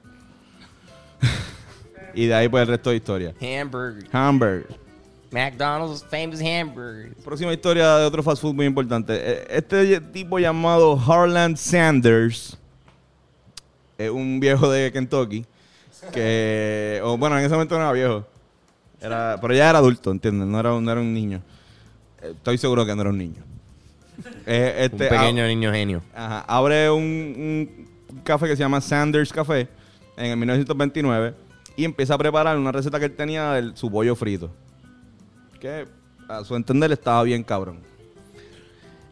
Y 2.14 2.26
de 2.26 2.34
ahí 2.34 2.48
pues 2.48 2.62
el 2.62 2.68
resto 2.68 2.90
de 2.90 2.96
historia. 2.96 3.34
Hamburger. 3.40 4.08
Hamburger. 4.12 4.80
McDonald's 5.30 6.04
famous 6.10 6.40
hamburger. 6.40 7.14
Próxima 7.22 7.52
historia 7.52 7.98
de 7.98 8.04
otro 8.04 8.20
fast 8.20 8.42
food 8.42 8.52
muy 8.54 8.66
importante. 8.66 9.12
Eh, 9.16 9.46
Este 9.48 10.00
tipo 10.00 10.40
llamado 10.40 10.98
Harland 10.98 11.56
Sanders 11.56 12.58
es 14.04 14.10
un 14.10 14.40
viejo 14.40 14.70
de 14.70 14.90
Kentucky 14.92 15.44
que, 16.12 17.00
o 17.04 17.16
bueno, 17.18 17.38
en 17.38 17.44
ese 17.44 17.54
momento 17.54 17.76
no 17.76 17.82
era 17.82 17.92
viejo, 17.92 18.26
era, 19.00 19.38
pero 19.40 19.54
ya 19.54 19.68
era 19.70 19.78
adulto, 19.78 20.10
¿entiendes? 20.10 20.48
No 20.48 20.58
era, 20.60 20.74
un- 20.74 20.84
no 20.84 20.90
era 20.92 21.00
un 21.00 21.12
niño. 21.12 21.42
Eh, 22.22 22.32
Estoy 22.36 22.58
seguro 22.58 22.84
que 22.86 22.94
no 22.94 23.00
era 23.02 23.10
un 23.10 23.18
niño. 23.18 23.42
Eh, 24.46 24.74
este, 24.90 25.04
Un 25.04 25.08
pequeño 25.10 25.46
niño 25.46 25.72
genio. 25.72 26.02
Ajá, 26.14 26.40
abre 26.46 26.90
un, 26.90 27.02
un 27.02 28.20
café 28.24 28.46
que 28.46 28.56
se 28.56 28.62
llama 28.62 28.80
Sanders 28.80 29.32
Café 29.32 29.68
en 30.16 30.26
el 30.32 30.36
1929 30.36 31.34
y 31.76 31.84
empieza 31.84 32.14
a 32.14 32.18
preparar 32.18 32.56
una 32.58 32.72
receta 32.72 32.98
que 32.98 33.06
él 33.06 33.16
tenía 33.16 33.52
de 33.52 33.76
su 33.76 33.90
pollo 33.90 34.14
frito. 34.16 34.50
Que 35.60 35.86
a 36.28 36.44
su 36.44 36.54
entender 36.56 36.92
estaba 36.92 37.22
bien 37.22 37.42
cabrón. 37.42 37.78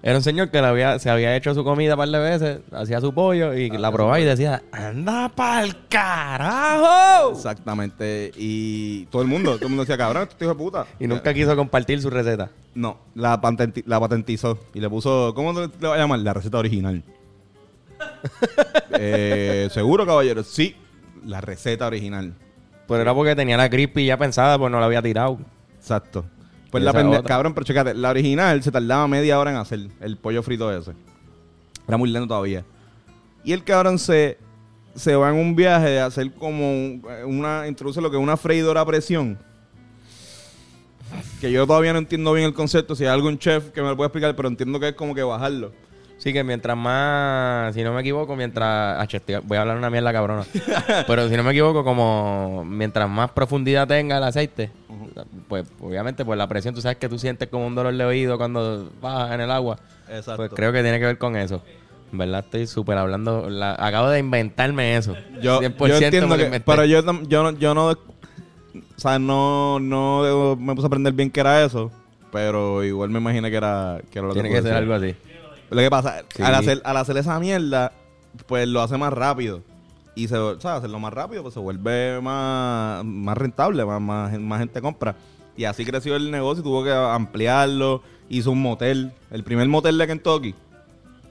Era 0.01 0.17
un 0.17 0.23
señor 0.23 0.51
que 0.51 0.61
le 0.61 0.67
había, 0.69 0.99
se 1.01 1.11
había 1.11 1.35
hecho 1.35 1.55
su 1.55 1.65
comida 1.65 1.95
un 1.95 1.99
par 1.99 2.09
de 2.09 2.19
veces, 2.21 2.61
hacía 2.73 3.01
su 3.01 3.13
pollo 3.13 3.53
y 3.55 3.69
la 3.71 3.91
probaba 3.91 4.21
y 4.21 4.25
decía, 4.25 4.63
¡Anda 4.71 5.29
pa'l 5.29 5.75
carajo! 5.89 7.33
Exactamente. 7.33 8.31
Y 8.37 9.07
todo 9.07 9.23
el 9.23 9.29
mundo, 9.29 9.55
todo 9.57 9.65
el 9.65 9.71
mundo 9.71 9.83
decía, 9.83 9.99
cabrón, 9.99 10.29
este 10.31 10.45
hijo 10.45 10.55
de 10.55 10.59
puta. 10.59 10.87
Y 11.01 11.09
nunca 11.09 11.35
quiso 11.35 11.57
compartir 11.57 12.01
su 12.01 12.11
receta. 12.11 12.49
No, 12.75 12.99
la, 13.17 13.41
patenti- 13.41 13.83
la 13.87 13.99
patentizó 13.99 14.57
y 14.73 14.79
le 14.81 14.89
puso, 14.89 15.33
¿cómo 15.35 15.53
le 15.53 15.67
le 15.81 15.89
va 15.89 15.95
a 15.97 15.99
llamar? 15.99 16.21
La 16.21 16.33
receta 16.33 16.59
original. 16.59 17.03
Eh, 19.01 19.69
¿Seguro, 19.71 20.05
caballero? 20.07 20.43
Sí, 20.43 20.75
la 21.25 21.41
receta 21.41 21.87
original. 21.87 22.35
Pero 22.87 23.03
era 23.03 23.15
porque 23.15 23.37
tenía 23.37 23.57
la 23.57 23.69
crispy 23.71 24.07
ya 24.07 24.17
pensada, 24.17 24.59
pues 24.59 24.71
no 24.73 24.81
la 24.81 24.87
había 24.87 25.03
tirado. 25.03 25.39
Exacto. 25.79 26.25
Pues 26.71 26.85
la 26.85 26.91
esa 26.91 27.01
pende- 27.01 27.17
otra. 27.19 27.29
cabrón, 27.29 27.55
pero 27.55 27.65
checate, 27.65 27.95
la 27.95 28.11
original 28.11 28.63
se 28.63 28.71
tardaba 28.71 29.09
media 29.09 29.39
hora 29.39 29.51
en 29.51 29.57
hacer 29.57 29.89
el 30.01 30.17
pollo 30.17 30.43
frito 30.43 30.71
ese. 30.77 30.93
Era 31.87 31.97
muy 31.97 32.11
lento 32.11 32.29
todavía. 32.29 32.65
Y 33.45 33.53
el 33.53 33.65
cabrón 33.65 33.99
se, 33.99 34.37
se 34.95 35.17
va 35.17 35.31
en 35.31 35.37
un 35.37 35.57
viaje 35.57 35.89
de 35.89 36.01
hacer 36.01 36.33
como 36.35 36.71
un- 36.71 37.03
una, 37.25 37.67
introduce 37.67 38.01
lo 38.01 38.11
que 38.11 38.17
es 38.19 38.23
una 38.23 38.37
freidora 38.37 38.83
a 38.83 38.87
presión. 38.87 39.39
Que 41.41 41.51
yo 41.51 41.67
todavía 41.67 41.93
no 41.95 42.01
entiendo 42.01 42.33
bien 42.35 42.47
el 42.47 42.53
concepto. 42.55 42.95
Si 42.95 43.05
hay 43.05 43.11
algún 43.11 43.39
chef 43.39 43.71
que 43.71 43.81
me 43.81 43.89
lo 43.89 43.97
pueda 43.97 44.09
explicar, 44.09 44.37
pero 44.37 44.49
entiendo 44.49 44.79
que 44.79 44.89
es 44.89 44.95
como 44.95 45.15
que 45.15 45.23
bajarlo. 45.23 45.73
Sí, 46.19 46.33
que 46.33 46.43
mientras 46.43 46.77
más, 46.77 47.73
si 47.75 47.83
no 47.85 47.93
me 47.95 48.01
equivoco, 48.01 48.35
mientras... 48.35 49.09
estoy- 49.15 49.41
voy 49.45 49.57
a 49.57 49.61
hablar 49.61 49.77
una 49.77 49.89
mierda 49.89 50.13
cabrona. 50.13 50.45
Pero 51.07 51.29
si 51.29 51.37
no 51.37 51.45
me 51.45 51.53
equivoco, 51.53 51.85
como 51.85 52.65
mientras 52.65 53.09
más 53.09 53.31
profundidad 53.31 53.87
tenga 53.87 54.19
el 54.19 54.25
aceite, 54.25 54.71
pues 55.49 55.67
obviamente 55.81 56.25
pues 56.25 56.37
la 56.37 56.49
presión, 56.49 56.75
tú 56.75 56.81
sabes 56.81 56.99
que 56.99 57.09
tú 57.09 57.19
sientes 57.21 57.49
como 57.49 57.67
un 57.67 57.75
dolor 57.77 57.95
de 57.97 58.05
oído 58.05 58.37
cuando 58.37 58.91
bajas 59.01 59.33
en 59.33 59.43
el 59.43 59.51
agua. 59.53 59.79
Exacto. 60.09 60.37
Pues 60.39 60.51
creo 60.55 60.73
que 60.73 60.83
tiene 60.83 60.99
que 60.99 61.05
ver 61.07 61.19
con 61.19 61.37
eso. 61.37 61.63
En 62.11 62.19
verdad 62.19 62.41
estoy 62.45 62.67
súper 62.67 62.99
hablando, 62.99 63.49
la- 63.49 63.77
acabo 63.79 64.09
de 64.09 64.19
inventarme 64.19 64.97
eso. 64.97 65.15
Yo, 65.41 65.61
100% 65.61 65.87
yo 65.89 65.97
entiendo 65.99 66.27
lo 66.29 66.37
que, 66.37 66.45
inventé. 66.47 66.65
pero 66.67 66.85
yo, 66.85 67.05
tam- 67.05 67.29
yo, 67.29 67.43
no- 67.45 67.57
yo 67.59 67.75
no, 67.75 67.91
o 67.91 67.97
sea, 68.97 69.21
no, 69.21 69.79
no 69.79 70.57
me 70.59 70.75
puse 70.75 70.87
a 70.87 70.89
aprender 70.89 71.13
bien 71.13 71.31
qué 71.31 71.39
era 71.41 71.63
eso, 71.65 71.93
pero 72.33 72.83
igual 72.83 73.11
me 73.11 73.21
imaginé 73.21 73.51
que 73.51 73.57
era, 73.57 74.01
que 74.11 74.19
era 74.19 74.27
lo 74.29 74.33
Tiene 74.35 74.49
tú 74.49 74.55
que 74.57 74.63
ser 74.63 74.73
decías. 74.73 74.83
algo 74.83 74.95
así. 74.95 75.15
Lo 75.71 75.77
que 75.81 75.91
pasa, 75.91 76.23
Sí. 76.35 76.43
al, 76.43 76.55
hacer, 76.55 76.81
al 76.85 76.97
hacer 76.97 77.17
esa 77.19 77.39
mierda, 77.39 77.93
pues 78.47 78.67
lo 78.69 78.81
hace 78.83 78.97
más 78.97 79.13
rápido. 79.13 79.63
Y 80.15 80.27
se, 80.29 80.37
sea, 80.61 80.77
hacerlo 80.77 80.99
más 80.99 81.13
rápido, 81.13 81.43
pues 81.43 81.55
se 81.55 81.61
vuelve 81.61 82.21
más, 82.21 83.05
más 83.05 83.37
rentable, 83.39 83.85
más, 83.85 84.01
más, 84.01 84.39
más 84.39 84.59
gente 84.61 84.81
compra. 84.81 85.15
Y 85.57 85.65
así 85.65 85.85
creció 85.85 86.17
el 86.17 86.31
negocio, 86.31 86.63
tuvo 86.63 86.83
que 86.85 86.93
ampliarlo, 86.93 88.03
hizo 88.29 88.51
un 88.51 88.63
motel. 88.63 89.13
El 89.31 89.45
primer 89.45 89.69
motel 89.69 89.97
de 89.99 90.07
Kentucky 90.07 90.55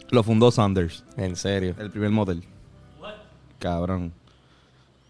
lo 0.10 0.24
fundó 0.24 0.51
Sanders. 0.51 1.03
En 1.17 1.36
serio. 1.36 1.75
El 1.79 1.89
primer 1.91 2.12
motel. 2.12 2.44
Cabrón. 3.60 4.13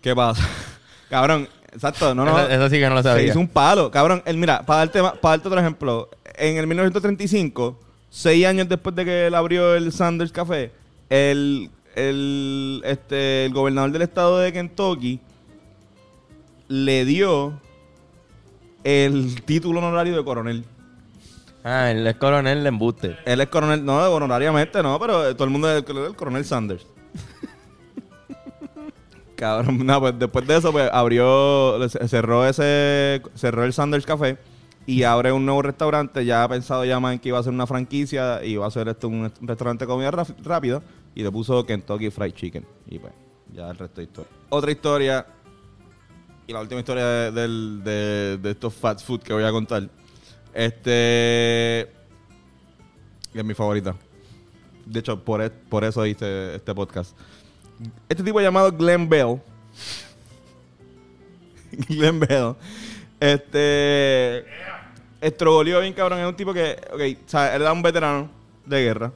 ¿Qué 0.02 0.16
pasa? 0.16 0.44
Cabrón, 1.10 1.48
exacto, 1.74 2.14
no, 2.16 2.26
no. 2.26 2.40
Eso, 2.40 2.50
eso 2.50 2.70
sí 2.70 2.80
que 2.80 2.88
no 2.90 2.96
lo 2.96 3.04
Se 3.04 3.10
sabía. 3.10 3.26
hizo 3.28 3.40
un 3.40 3.48
palo. 3.48 3.92
Cabrón, 3.92 4.22
el, 4.26 4.38
mira, 4.38 4.62
para 4.66 4.80
darte, 4.80 5.00
para 5.02 5.18
darte 5.38 5.48
otro 5.48 5.60
ejemplo. 5.60 6.10
En 6.36 6.58
el 6.58 6.68
1935, 6.68 7.80
seis 8.10 8.46
años 8.46 8.68
después 8.70 8.96
de 8.96 9.06
que 9.06 9.28
él 9.28 9.36
abrió 9.36 9.76
el 9.76 9.92
Sanders 9.92 10.32
Café, 10.32 10.72
el, 11.10 11.70
el, 11.96 12.82
este, 12.86 13.46
el 13.46 13.54
gobernador 13.54 13.92
del 13.92 14.02
estado 14.04 14.40
de 14.40 14.52
Kentucky 14.54 15.20
le 16.68 17.06
dio 17.06 17.60
el 18.84 19.42
título 19.44 19.80
honorario 19.80 20.16
de 20.18 20.24
coronel. 20.24 20.64
Ah, 21.64 21.92
él 21.92 22.06
es 22.08 22.16
coronel 22.16 22.64
de 22.64 22.70
embuste. 22.70 23.18
Él 23.26 23.42
es 23.42 23.48
coronel, 23.48 23.84
no, 23.84 23.98
honorariamente 24.10 24.82
no, 24.82 24.98
pero 25.00 25.28
eh, 25.30 25.34
todo 25.34 25.44
el 25.46 25.50
mundo 25.50 25.70
es 25.70 25.84
el, 25.88 25.98
el 25.98 26.16
coronel 26.16 26.46
Sanders. 26.46 26.86
Cabrón, 29.36 29.86
no, 29.86 30.00
pues 30.00 30.18
después 30.18 30.48
de 30.48 30.58
eso, 30.58 30.72
pues 30.72 30.90
abrió, 30.92 31.78
ce- 31.90 32.08
cerró 32.08 32.46
ese, 32.48 33.22
cerró 33.36 33.66
el 33.66 33.74
Sanders 33.74 34.06
Café 34.06 34.38
y 34.88 35.04
abre 35.04 35.32
un 35.34 35.46
nuevo 35.46 35.62
restaurante. 35.62 36.26
Ya 36.26 36.44
ha 36.44 36.50
pensado 36.50 36.84
ya 36.86 37.00
más 37.00 37.14
en 37.14 37.20
que 37.20 37.30
iba 37.30 37.38
a 37.38 37.44
ser 37.44 37.54
una 37.54 37.68
franquicia 37.68 38.44
y 38.44 38.54
iba 38.54 38.66
a 38.66 38.72
ser 38.72 38.88
esto 38.88 39.10
un, 39.10 39.32
restaurante 39.42 39.84
de 39.86 39.88
comida 39.88 40.10
rápida 40.10 40.82
y 41.14 41.22
le 41.22 41.30
puso 41.32 41.64
Kentucky 41.66 42.10
Fried 42.10 42.34
Chicken. 42.34 42.66
Y 42.88 42.98
pues, 42.98 43.14
ya 43.54 43.70
el 43.70 43.78
resto 43.78 43.98
de 43.98 44.04
historia. 44.06 44.32
Otra 44.50 44.72
historia 44.72 45.26
y 46.48 46.54
la 46.54 46.62
última 46.62 46.80
historia 46.80 47.06
de, 47.06 48.40
de- 48.42 48.50
estos 48.50 48.74
fast 48.74 49.06
food 49.06 49.22
que 49.22 49.34
voy 49.34 49.44
a 49.44 49.52
contar. 49.52 49.90
Este 50.54 51.82
es 51.82 53.44
mi 53.44 53.54
favorita. 53.54 53.94
De 54.86 55.02
hecho, 55.02 55.22
por, 55.22 55.42
e- 55.42 55.50
por 55.50 55.84
eso 55.84 56.06
hice 56.06 56.56
este 56.56 56.74
podcast. 56.74 57.16
Este 58.08 58.24
tipo 58.24 58.40
llamado 58.40 58.72
Glenn 58.72 59.10
Bell. 59.10 59.42
Glenn 61.90 62.22
Bell. 62.22 62.56
Este. 63.20 64.46
Estrogoleó 65.22 65.82
bien 65.82 65.94
cabrón. 65.94 66.20
Es 66.20 66.28
un 66.28 66.36
tipo 66.36 66.54
que. 66.54 66.78
Ok, 66.94 67.02
o 67.26 67.30
sea, 67.30 67.56
él 67.56 67.62
era 67.62 67.74
un 67.74 67.82
veterano 67.82 68.30
de 68.66 68.84
guerra. 68.84 69.12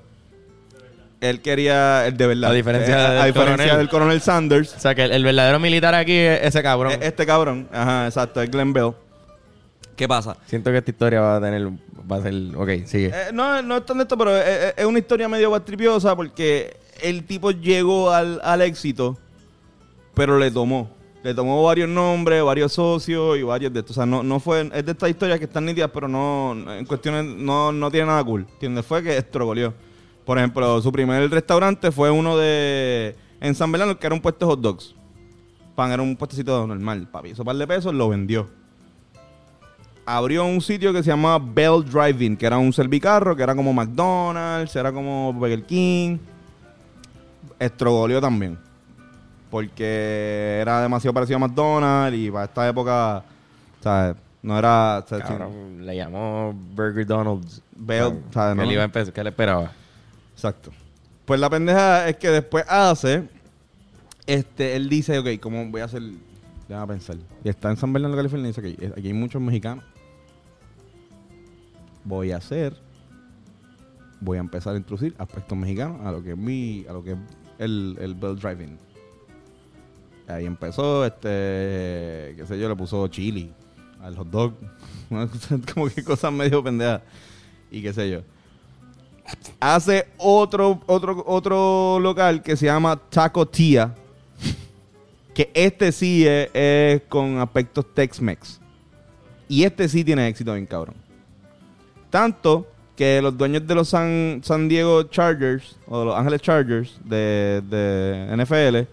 Él 1.20 1.42
quería. 1.42 2.08
El 2.08 2.18
de 2.18 2.28
verdad. 2.28 2.50
A 2.52 2.54
diferencia 2.54 2.96
Eh, 2.96 3.10
del 3.12 3.22
a 3.22 3.26
diferencia 3.26 3.56
coronel. 3.58 3.78
del 3.78 3.90
coronel 3.90 4.22
Sanders. 4.22 4.76
O 4.76 4.80
sea, 4.80 4.96
que 4.96 5.04
el, 5.04 5.12
el 5.12 5.24
verdadero 5.24 5.60
militar 5.60 5.94
aquí 5.94 6.16
es 6.16 6.42
ese 6.44 6.64
cabrón. 6.64 6.94
Eh, 6.94 7.00
Este 7.02 7.26
cabrón. 7.26 7.68
Ajá, 7.72 8.08
exacto. 8.08 8.42
Es 8.42 8.50
Glenn 8.50 8.74
Bell. 8.74 8.94
¿Qué 9.96 10.08
pasa? 10.08 10.36
Siento 10.48 10.72
que 10.72 10.78
esta 10.78 10.90
historia 10.90 11.22
va 11.22 11.36
a 11.36 11.42
tener... 11.42 11.68
Va 12.12 12.16
a 12.18 12.22
ser... 12.24 12.34
Ok, 12.56 12.88
sigue. 12.88 13.08
Eh, 13.14 13.30
no, 13.34 13.62
no 13.62 13.78
es 13.78 13.86
tan 13.86 13.98
de 13.98 14.04
esto, 14.04 14.18
pero 14.18 14.36
es, 14.36 14.48
es- 14.48 14.74
es 14.78 14.86
una 14.86 14.98
historia 14.98 15.30
medio 15.30 15.52
bastripiosa 15.52 16.16
porque 16.16 16.76
el 17.04 17.24
tipo 17.26 17.52
llegó 17.52 18.10
al, 18.10 18.42
al 18.44 18.62
éxito, 18.64 19.20
pero 20.16 20.40
le 20.40 20.50
tomó. 20.50 20.90
Le 21.24 21.34
tomó 21.36 21.64
varios 21.64 21.88
nombres, 21.88 22.44
varios 22.44 22.74
socios 22.74 23.38
y 23.38 23.44
varios 23.44 23.72
de 23.72 23.80
estos. 23.80 23.98
O 23.98 24.00
sea, 24.00 24.06
no, 24.06 24.24
no 24.24 24.40
fue. 24.40 24.70
Es 24.74 24.86
de 24.86 24.92
estas 24.92 25.10
historias 25.10 25.38
que 25.38 25.46
están 25.46 25.66
nítidas, 25.66 25.92
pero 25.94 26.08
no. 26.08 26.56
En 26.74 26.86
cuestiones. 26.86 27.26
No, 27.26 27.72
no 27.72 27.92
tiene 27.92 28.08
nada 28.08 28.24
cool. 28.24 28.48
¿Entiendes? 28.54 28.86
Fue 28.86 29.04
que 29.04 29.16
estrogoleó. 29.16 29.74
Por 30.26 30.38
ejemplo, 30.38 30.82
su 30.82 30.92
primer 30.92 31.30
restaurante 31.30 31.92
fue 31.92 32.10
uno 32.10 32.38
de. 32.38 33.16
En 33.40 33.54
San 33.56 33.72
Bernardo, 33.72 33.98
que 34.00 34.08
era 34.08 34.16
un 34.16 34.22
puesto 34.22 34.46
de 34.46 34.52
hot 34.52 34.62
dogs. 34.62 34.96
Pan 35.76 35.92
era 35.92 36.02
un 36.02 36.16
puestecito 36.16 36.66
normal, 36.66 37.08
papi. 37.12 37.30
Eso 37.32 37.46
par 37.46 37.56
de 37.56 37.68
pesos 37.68 37.94
lo 37.94 38.10
vendió 38.10 38.48
abrió 40.06 40.46
un 40.46 40.62
sitio 40.62 40.92
que 40.94 41.04
se 41.04 41.10
llamaba 41.10 41.40
Bell 41.40 41.84
Drive-In, 41.84 42.36
que 42.36 42.46
era 42.46 42.58
un 42.58 42.74
servicarro, 42.74 43.36
que 43.36 43.44
era 43.44 43.56
como 43.56 43.74
McDonald's, 43.74 44.76
era 44.76 44.92
como 44.92 45.32
Burger 45.34 45.64
King. 45.64 46.18
Estrogoleó 47.60 48.20
también. 48.20 48.58
Porque 49.52 50.60
era 50.62 50.82
demasiado 50.82 51.14
parecido 51.14 51.36
a 51.36 51.40
McDonald's 51.40 52.18
y 52.18 52.32
para 52.32 52.46
esta 52.46 52.68
época, 52.68 53.24
¿sabes? 53.82 54.16
No 54.42 54.58
era... 54.58 55.06
Cabrón, 55.08 55.86
le 55.86 55.96
llamó 55.96 56.54
Burger 56.74 57.06
Donald's. 57.06 57.62
Bell, 57.76 58.24
¿sabes? 58.32 58.56
¿Qué 58.56 58.62
no? 58.62 58.68
le 58.68 58.74
iba 58.74 58.82
a 58.82 58.86
empezar? 58.86 59.14
¿Qué 59.14 59.24
le 59.24 59.30
esperaba? 59.30 59.72
Exacto. 60.34 60.72
Pues 61.26 61.40
la 61.40 61.50
pendeja 61.50 62.08
es 62.08 62.16
que 62.16 62.30
después 62.30 62.66
hace, 62.68 63.28
este, 64.26 64.76
él 64.76 64.90
dice, 64.90 65.20
ok, 65.20 65.40
¿cómo 65.40 65.66
voy 65.68 65.82
a 65.82 65.86
hacer? 65.86 66.02
Déjame 66.68 66.88
pensar. 66.88 67.18
Y 67.44 67.50
está 67.50 67.70
en 67.70 67.78
San 67.78 67.92
Bernardo, 67.92 68.16
California, 68.16 68.46
y 68.46 68.54
dice 68.54 68.62
que 68.62 68.88
aquí 68.88 69.08
hay 69.08 69.14
muchos 69.14 69.42
mexicanos. 69.42 69.84
Voy 72.04 72.32
a 72.32 72.38
hacer, 72.38 72.76
voy 74.20 74.38
a 74.38 74.42
empezar 74.42 74.74
a 74.74 74.78
introducir 74.78 75.14
aspectos 75.18 75.58
mexicanos 75.58 76.06
a 76.06 76.12
lo 76.12 76.24
que 76.24 76.32
es 76.32 76.38
mi, 76.38 76.86
a 76.90 76.94
lo 76.94 77.04
que 77.04 77.12
es 77.12 77.18
el, 77.60 77.98
el 78.00 78.16
Bell 78.16 78.40
Driving. 78.40 78.78
Ahí 80.32 80.46
empezó, 80.46 81.06
este, 81.06 82.34
qué 82.38 82.46
sé 82.48 82.60
yo, 82.60 82.70
le 82.70 82.76
puso 82.76 83.08
chili 83.08 83.52
al 84.02 84.16
hot 84.16 84.30
dog. 84.30 84.54
Como 85.74 85.90
que 85.90 86.04
cosas 86.04 86.32
medio 86.32 86.64
pendejas. 86.64 87.02
Y 87.70 87.82
qué 87.82 87.94
sé 87.94 88.10
yo 88.10 88.22
hace 89.60 90.08
otro, 90.18 90.82
otro, 90.86 91.24
otro 91.26 92.00
local 92.00 92.42
que 92.42 92.56
se 92.56 92.66
llama 92.66 92.96
Taco 92.96 93.48
Tía. 93.48 93.94
Que 95.34 95.50
este 95.54 95.92
sí 95.92 96.26
es, 96.28 97.02
con 97.08 97.40
aspectos 97.40 97.86
Tex-Mex. 97.94 98.60
Y 99.48 99.64
este 99.64 99.88
sí 99.88 100.04
tiene 100.04 100.28
éxito 100.28 100.54
bien 100.54 100.66
cabrón. 100.66 100.96
Tanto 102.10 102.68
que 102.98 103.22
los 103.22 103.38
dueños 103.38 103.66
de 103.66 103.76
los 103.76 103.90
San, 103.90 104.42
San 104.44 104.68
Diego 104.68 105.04
Chargers 105.04 105.78
o 105.88 106.04
los 106.04 106.16
Ángeles 106.16 106.42
Chargers 106.42 107.00
de 107.06 108.28
NFL 108.36 108.92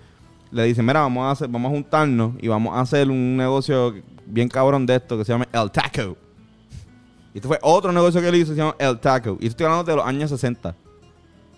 le 0.50 0.64
dicen, 0.64 0.84
mira, 0.86 1.00
vamos 1.00 1.24
a, 1.24 1.30
hacer, 1.32 1.48
vamos 1.48 1.70
a 1.70 1.74
juntarnos 1.74 2.32
y 2.40 2.48
vamos 2.48 2.74
a 2.76 2.80
hacer 2.80 3.10
un 3.10 3.36
negocio 3.36 3.94
bien 4.26 4.48
cabrón 4.48 4.86
de 4.86 4.96
esto 4.96 5.18
que 5.18 5.24
se 5.24 5.32
llama 5.32 5.46
El 5.52 5.70
Taco. 5.70 6.16
Y 7.34 7.38
este 7.38 7.48
fue 7.48 7.58
otro 7.62 7.92
negocio 7.92 8.20
que 8.20 8.28
él 8.28 8.34
hizo, 8.36 8.52
se 8.52 8.58
llama 8.58 8.74
El 8.78 8.98
Taco. 8.98 9.36
Y 9.40 9.46
estoy 9.46 9.66
hablando 9.66 9.84
de 9.90 9.96
los 9.96 10.06
años 10.06 10.30
60. 10.30 10.74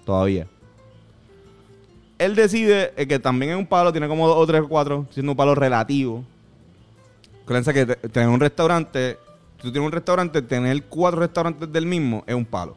Todavía. 0.05 0.47
Él 2.19 2.35
decide 2.35 2.93
eh, 2.97 3.07
que 3.07 3.19
también 3.19 3.53
es 3.53 3.57
un 3.59 3.67
palo, 3.67 3.93
tiene 3.93 4.09
como 4.09 4.27
dos 4.29 4.37
o 4.37 4.47
tres 4.47 4.61
o 4.63 4.69
cuatro, 4.69 5.07
siendo 5.11 5.33
un 5.33 5.37
palo 5.37 5.55
relativo. 5.55 6.25
Acuérdense 7.45 7.73
que 7.73 7.87
te- 7.87 8.09
tener 8.09 8.29
un 8.29 8.41
restaurante, 8.41 9.19
si 9.57 9.63
tú 9.63 9.73
tienes 9.73 9.87
un 9.87 9.93
restaurante, 9.93 10.43
tener 10.43 10.83
cuatro 10.85 11.21
restaurantes 11.21 11.73
del 11.73 11.87
mismo 11.87 12.23
es 12.27 12.35
un 12.35 12.45
palo. 12.45 12.77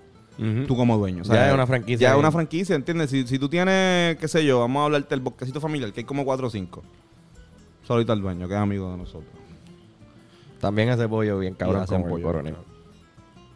Tú 0.68 0.76
como 0.76 0.98
dueño. 0.98 1.24
Ya 1.24 1.48
es 1.50 1.54
una 1.54 1.68
franquicia 1.68 2.08
Ya 2.10 2.14
es 2.14 2.20
una 2.20 2.32
franquicia, 2.32 2.76
¿entiendes? 2.76 3.10
Si, 3.12 3.28
si 3.28 3.38
tú 3.40 3.48
tienes, 3.50 4.18
qué 4.18 4.28
sé 4.28 4.44
yo, 4.46 4.60
vamos 4.62 4.82
a 4.82 4.86
hablarte 4.86 5.10
del 5.10 5.20
bosquecito 5.22 5.62
familiar, 5.62 5.92
que 5.94 6.02
hay 6.02 6.06
como 6.06 6.26
cuatro 6.26 6.48
o 6.48 6.50
cinco. 6.50 6.84
Solito 7.84 8.14
el 8.14 8.22
dueño, 8.22 8.48
que 8.48 8.54
es 8.54 8.60
amigo 8.60 8.90
de 8.92 8.98
nosotros. 8.98 9.32
También 10.60 10.90
hace 10.90 11.08
pollo 11.08 11.40
bien 11.40 11.54
cabrón 11.56 11.82
el 11.82 12.04
pollo, 12.10 12.24
coronel. 12.26 12.56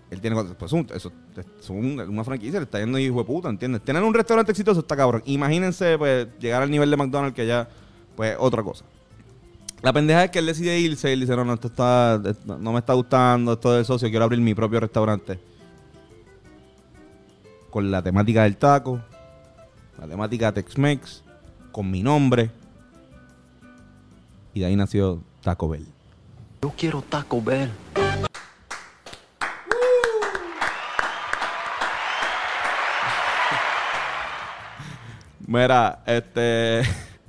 Él 0.10 0.22
tiene 0.22 0.36
cuatro- 0.36 0.56
pues 0.58 0.72
un- 0.72 0.88
eso 0.94 1.12
es 1.60 1.70
un- 1.70 2.00
una 2.00 2.24
franquicia, 2.24 2.60
le 2.60 2.66
está 2.66 2.80
yendo 2.80 2.98
hijo 3.00 3.18
de 3.20 3.24
puta, 3.26 3.50
¿entiendes? 3.50 3.82
Tener 3.84 4.04
un 4.04 4.14
restaurante 4.14 4.52
exitoso 4.52 4.80
está 4.82 4.96
cabrón. 4.96 5.22
Imagínense, 5.26 5.98
pues, 5.98 6.28
llegar 6.40 6.62
al 6.62 6.72
nivel 6.72 6.90
de 6.92 6.98
McDonald's 6.98 7.36
que 7.36 7.46
ya, 7.48 7.68
pues, 8.16 8.36
otra 8.40 8.64
cosa. 8.64 8.86
La 9.82 9.94
pendeja 9.94 10.24
es 10.26 10.32
que 10.32 10.40
él 10.40 10.46
decide 10.46 10.80
irse 10.80 11.10
y 11.10 11.14
él 11.14 11.20
dice, 11.22 11.36
no, 11.36 11.46
no, 11.46 11.54
esto 11.54 11.68
está, 11.68 12.22
no 12.46 12.72
me 12.74 12.80
está 12.80 12.94
gustando, 12.94 13.54
esto 13.54 13.74
del 13.74 13.86
socio, 13.86 14.10
quiero 14.10 14.26
abrir 14.26 14.40
mi 14.42 14.54
propio 14.56 14.80
restaurante. 14.80 15.40
Con 17.70 17.92
la 17.92 18.02
temática 18.02 18.44
del 18.44 18.58
taco, 18.58 19.02
la 20.00 20.08
temática 20.08 20.54
Tex-Mex, 20.54 21.24
con 21.72 21.92
mi 21.92 22.02
nombre. 22.02 22.52
Y 24.54 24.62
de 24.62 24.66
ahí 24.66 24.76
nació 24.76 25.22
Taco 25.42 25.70
Bell. 25.70 25.86
Yo 26.62 26.74
quiero 26.78 27.02
Taco 27.02 27.42
Bell. 27.42 27.72
Mira, 35.48 36.04
este. 36.06 36.82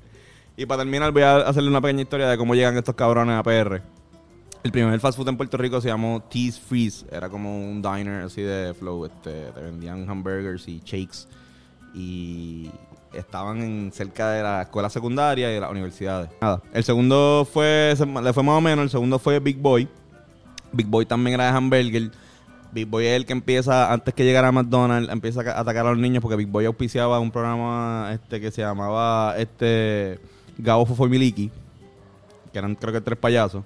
y 0.56 0.66
para 0.66 0.82
terminar, 0.82 1.12
voy 1.12 1.22
a 1.22 1.36
hacerle 1.36 1.68
una 1.68 1.80
pequeña 1.80 2.02
historia 2.02 2.28
de 2.28 2.36
cómo 2.36 2.54
llegan 2.54 2.76
estos 2.76 2.94
cabrones 2.94 3.38
a 3.38 3.42
PR. 3.42 3.82
El 4.64 4.72
primer 4.72 4.98
fast 5.00 5.16
food 5.16 5.28
en 5.28 5.36
Puerto 5.36 5.56
Rico 5.56 5.80
se 5.80 5.88
llamó 5.88 6.20
Tease 6.30 6.60
Freeze. 6.60 7.06
Era 7.10 7.28
como 7.28 7.70
un 7.70 7.80
diner 7.80 8.24
así 8.24 8.42
de 8.42 8.74
flow. 8.74 9.06
Este, 9.06 9.46
te 9.52 9.60
vendían 9.60 10.08
hamburgers 10.08 10.66
y 10.68 10.80
shakes. 10.84 11.26
Y 11.94 12.70
estaban 13.12 13.62
en, 13.62 13.92
cerca 13.92 14.30
de 14.30 14.42
la 14.42 14.62
escuela 14.62 14.90
secundaria 14.90 15.50
y 15.50 15.54
de 15.54 15.60
las 15.60 15.70
universidades. 15.70 16.28
Nada. 16.40 16.60
El 16.72 16.84
segundo 16.84 17.48
fue, 17.50 17.94
le 18.22 18.32
fue 18.32 18.42
más 18.42 18.58
o 18.58 18.60
menos. 18.60 18.82
El 18.84 18.90
segundo 18.90 19.18
fue 19.18 19.38
Big 19.38 19.58
Boy. 19.58 19.88
Big 20.72 20.86
Boy 20.86 21.06
también 21.06 21.34
era 21.34 21.44
de 21.50 21.56
hamburger. 21.56 22.10
Big 22.72 22.86
Boy 22.86 23.06
es 23.06 23.16
el 23.16 23.24
que 23.24 23.32
empieza, 23.32 23.90
antes 23.90 24.12
que 24.12 24.24
llegara 24.24 24.48
a 24.48 24.52
McDonald's, 24.52 25.10
empieza 25.10 25.40
a 25.40 25.44
ca- 25.44 25.58
atacar 25.58 25.86
a 25.86 25.90
los 25.90 25.98
niños 25.98 26.20
porque 26.20 26.36
Big 26.36 26.48
Boy 26.48 26.66
auspiciaba 26.66 27.18
un 27.20 27.30
programa 27.30 28.10
este 28.12 28.40
que 28.40 28.50
se 28.50 28.60
llamaba 28.60 29.34
este 29.38 30.20
Gabo 30.58 30.84
Fofo 30.84 31.06
Miliki, 31.08 31.50
que 32.52 32.58
eran 32.58 32.74
creo 32.74 32.92
que 32.92 33.00
tres 33.00 33.18
payasos. 33.18 33.64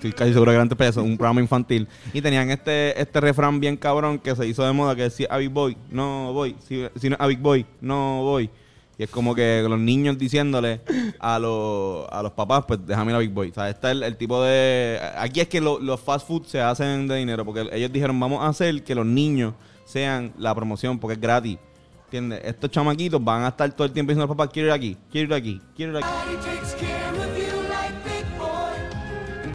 Estoy 0.00 0.12
casi 0.12 0.32
seguro 0.32 0.50
que 0.52 0.58
tres 0.58 0.76
payasos, 0.78 1.04
un 1.04 1.18
programa 1.18 1.42
infantil. 1.42 1.86
Y 2.14 2.22
tenían 2.22 2.50
este, 2.50 2.98
este 2.98 3.20
refrán 3.20 3.60
bien 3.60 3.76
cabrón 3.76 4.18
que 4.18 4.34
se 4.34 4.46
hizo 4.46 4.64
de 4.64 4.72
moda 4.72 4.96
que 4.96 5.02
decía 5.02 5.26
a 5.30 5.36
Big 5.36 5.50
Boy, 5.50 5.76
no 5.90 6.32
voy. 6.32 6.56
Si, 6.66 7.08
no 7.10 7.16
a 7.18 7.26
Big 7.26 7.38
Boy, 7.38 7.66
no 7.82 8.22
voy. 8.22 8.48
Y 8.96 9.02
es 9.02 9.10
como 9.10 9.34
que 9.34 9.62
los 9.68 9.78
niños 9.78 10.16
diciéndole 10.16 10.80
a 11.18 11.38
los, 11.38 12.06
a 12.10 12.22
los 12.22 12.32
papás, 12.32 12.64
pues 12.66 12.80
déjame 12.86 13.12
ir 13.12 13.16
a 13.16 13.18
Big 13.18 13.30
Boy. 13.30 13.50
O 13.50 13.54
sea, 13.54 13.68
está 13.68 13.90
el, 13.90 14.02
el 14.02 14.16
tipo 14.16 14.42
de... 14.42 14.98
Aquí 15.18 15.40
es 15.40 15.48
que 15.48 15.60
lo- 15.60 15.78
los 15.78 16.00
fast 16.00 16.26
food 16.26 16.44
se 16.46 16.62
hacen 16.62 17.06
de 17.06 17.16
dinero, 17.16 17.44
porque 17.44 17.68
ellos 17.72 17.92
dijeron, 17.92 18.18
vamos 18.18 18.42
a 18.42 18.48
hacer 18.48 18.82
que 18.82 18.94
los 18.94 19.04
niños 19.04 19.52
sean 19.84 20.32
la 20.38 20.54
promoción, 20.54 20.98
porque 20.98 21.14
es 21.14 21.20
gratis. 21.20 21.58
¿Entiendes? 22.06 22.40
Estos 22.42 22.70
chamaquitos 22.70 23.22
van 23.22 23.44
a 23.44 23.48
estar 23.48 23.70
todo 23.72 23.84
el 23.86 23.92
tiempo 23.92 24.12
diciendo 24.12 24.24
al 24.32 24.36
papá, 24.36 24.50
quiero 24.50 24.68
ir 24.68 24.72
aquí, 24.72 24.96
quiero 25.12 25.28
ir 25.28 25.34
aquí, 25.34 25.60
quiero 25.76 25.98
ir 25.98 26.04
aquí. 26.04 27.09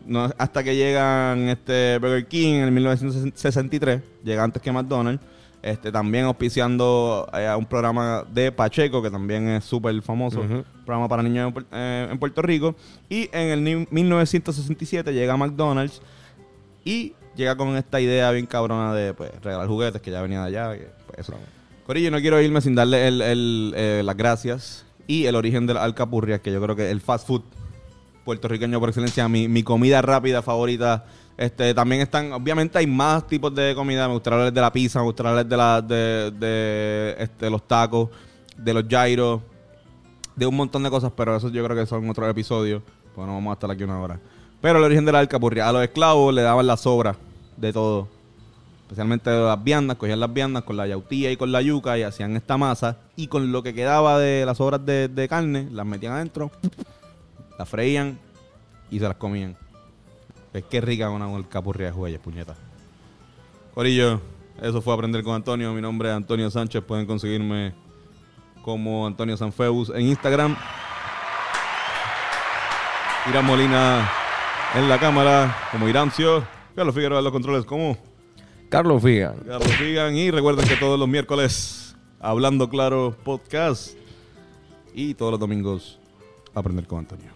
No, 0.05 0.29
hasta 0.37 0.63
que 0.63 0.75
llegan 0.75 1.49
este 1.49 1.97
Burger 1.99 2.27
King 2.27 2.53
en 2.55 2.63
el 2.65 2.71
1963, 2.71 4.01
llega 4.23 4.43
antes 4.43 4.61
que 4.61 4.71
McDonald's, 4.71 5.23
este 5.63 5.91
también 5.91 6.25
auspiciando 6.25 7.27
eh, 7.33 7.47
a 7.47 7.57
un 7.57 7.65
programa 7.65 8.23
de 8.31 8.51
Pacheco, 8.51 9.01
que 9.01 9.09
también 9.09 9.47
es 9.47 9.63
súper 9.65 9.99
famoso, 10.03 10.41
Ujú. 10.41 10.63
programa 10.85 11.07
para 11.09 11.23
niños 11.23 11.51
en, 11.55 11.65
eh, 11.71 12.07
en 12.11 12.19
Puerto 12.19 12.43
Rico. 12.43 12.75
Y 13.09 13.29
en 13.31 13.47
el 13.49 13.63
ni- 13.63 13.87
1967 13.89 15.11
llega 15.11 15.35
McDonald's 15.37 16.01
y 16.83 17.13
llega 17.35 17.55
con 17.57 17.75
esta 17.75 17.99
idea 17.99 18.29
bien 18.29 18.45
cabrona 18.45 18.93
de 18.93 19.15
pues, 19.15 19.31
regalar 19.41 19.67
juguetes, 19.67 20.01
que 20.03 20.11
ya 20.11 20.21
venía 20.21 20.41
de 20.41 20.47
allá. 20.47 20.77
que, 20.77 20.87
pues, 21.07 21.19
eso. 21.27 21.33
Corillo, 21.87 22.11
no 22.11 22.19
quiero 22.19 22.39
irme 22.41 22.61
sin 22.61 22.75
darle 22.75 23.07
el- 23.07 23.21
el, 23.23 23.73
eh, 23.75 24.01
las 24.05 24.15
gracias 24.15 24.85
y 25.07 25.25
el 25.25 25.35
origen 25.35 25.65
de 25.65 25.73
la 25.73 25.83
alcapurria, 25.83 26.39
que 26.39 26.51
yo 26.51 26.61
creo 26.61 26.75
que 26.75 26.91
el 26.91 27.01
fast 27.01 27.25
food 27.27 27.41
puertorriqueño 28.25 28.79
por 28.79 28.89
excelencia, 28.89 29.29
mi, 29.29 29.47
mi 29.47 29.63
comida 29.63 30.01
rápida 30.01 30.41
favorita. 30.41 31.05
Este, 31.37 31.73
también 31.73 32.01
están, 32.01 32.33
obviamente 32.33 32.79
hay 32.79 32.87
más 32.87 33.25
tipos 33.27 33.53
de 33.53 33.73
comida. 33.75 34.07
Me 34.07 34.15
gustaría 34.15 34.39
hablar 34.39 34.53
de 34.53 34.61
la 34.61 34.73
pizza, 34.73 34.99
me 34.99 35.05
gustaría 35.05 35.29
hablar 35.29 35.45
de, 35.45 35.57
la, 35.57 35.81
de, 35.81 36.31
de 36.31 37.15
este, 37.19 37.49
los 37.49 37.65
tacos, 37.67 38.09
de 38.57 38.73
los 38.73 38.87
gyros, 38.87 39.41
de 40.35 40.45
un 40.45 40.55
montón 40.55 40.83
de 40.83 40.89
cosas, 40.89 41.11
pero 41.15 41.35
eso 41.37 41.49
yo 41.49 41.63
creo 41.63 41.77
que 41.77 41.85
son 41.85 42.09
otros 42.09 42.29
episodios. 42.29 42.81
Pues 43.13 43.27
no 43.27 43.35
vamos 43.35 43.51
a 43.51 43.53
estar 43.53 43.71
aquí 43.71 43.83
una 43.83 44.01
hora. 44.01 44.19
Pero 44.59 44.79
el 44.79 44.83
origen 44.83 45.05
de 45.05 45.11
la 45.11 45.19
alcapurria, 45.19 45.69
a 45.69 45.71
los 45.71 45.83
esclavos 45.83 46.33
le 46.33 46.41
daban 46.41 46.65
la 46.67 46.75
sobra 46.75 47.15
de 47.55 47.71
todo. 47.71 48.09
Especialmente 48.83 49.29
de 49.29 49.39
las 49.39 49.63
viandas, 49.63 49.97
cogían 49.97 50.19
las 50.19 50.33
viandas 50.33 50.63
con 50.63 50.77
la 50.77 50.85
yautía 50.85 51.31
y 51.31 51.37
con 51.37 51.51
la 51.51 51.61
yuca 51.61 51.97
y 51.97 52.03
hacían 52.03 52.35
esta 52.35 52.57
masa. 52.57 52.97
Y 53.15 53.27
con 53.27 53.51
lo 53.51 53.63
que 53.63 53.73
quedaba 53.73 54.19
de 54.19 54.45
las 54.45 54.57
sobras 54.57 54.85
de 54.85 55.27
carne, 55.29 55.67
las 55.71 55.85
metían 55.85 56.13
adentro, 56.13 56.51
las 57.57 57.69
freían 57.69 58.19
y 58.89 58.99
se 58.99 59.05
las 59.05 59.15
comían. 59.15 59.57
Es 60.53 60.63
que 60.63 60.79
rica 60.81 61.09
una 61.09 61.25
alcapurria 61.25 61.87
de 61.87 61.91
jueyes, 61.91 62.19
puñeta. 62.19 62.55
Corillo, 63.73 64.21
eso 64.61 64.81
fue 64.81 64.93
Aprender 64.93 65.23
con 65.23 65.35
Antonio. 65.35 65.73
Mi 65.73 65.81
nombre 65.81 66.09
es 66.09 66.15
Antonio 66.15 66.49
Sánchez. 66.49 66.81
Pueden 66.83 67.05
conseguirme 67.05 67.73
como 68.61 69.05
Antonio 69.05 69.35
Sanfeus 69.35 69.89
en 69.89 70.01
Instagram. 70.07 70.55
Irán 73.29 73.45
Molina 73.45 74.09
en 74.75 74.87
la 74.87 74.99
cámara 74.99 75.55
como 75.71 75.89
Irancio. 75.89 76.45
Carlos 76.75 76.95
Figueroa 76.95 77.19
en 77.19 77.23
los 77.25 77.33
controles 77.33 77.65
como 77.65 77.97
Carlos 78.69 79.01
Figan. 79.03 79.35
Carlos 79.45 79.71
Figan. 79.73 80.15
Y 80.15 80.31
recuerden 80.31 80.67
que 80.67 80.75
todos 80.75 80.97
los 80.97 81.07
miércoles, 81.07 81.95
Hablando 82.19 82.69
Claro 82.69 83.15
Podcast. 83.23 83.97
Y 84.93 85.13
todos 85.15 85.31
los 85.31 85.39
domingos, 85.39 85.99
Aprender 86.53 86.87
con 86.87 86.99
Antonio. 86.99 87.31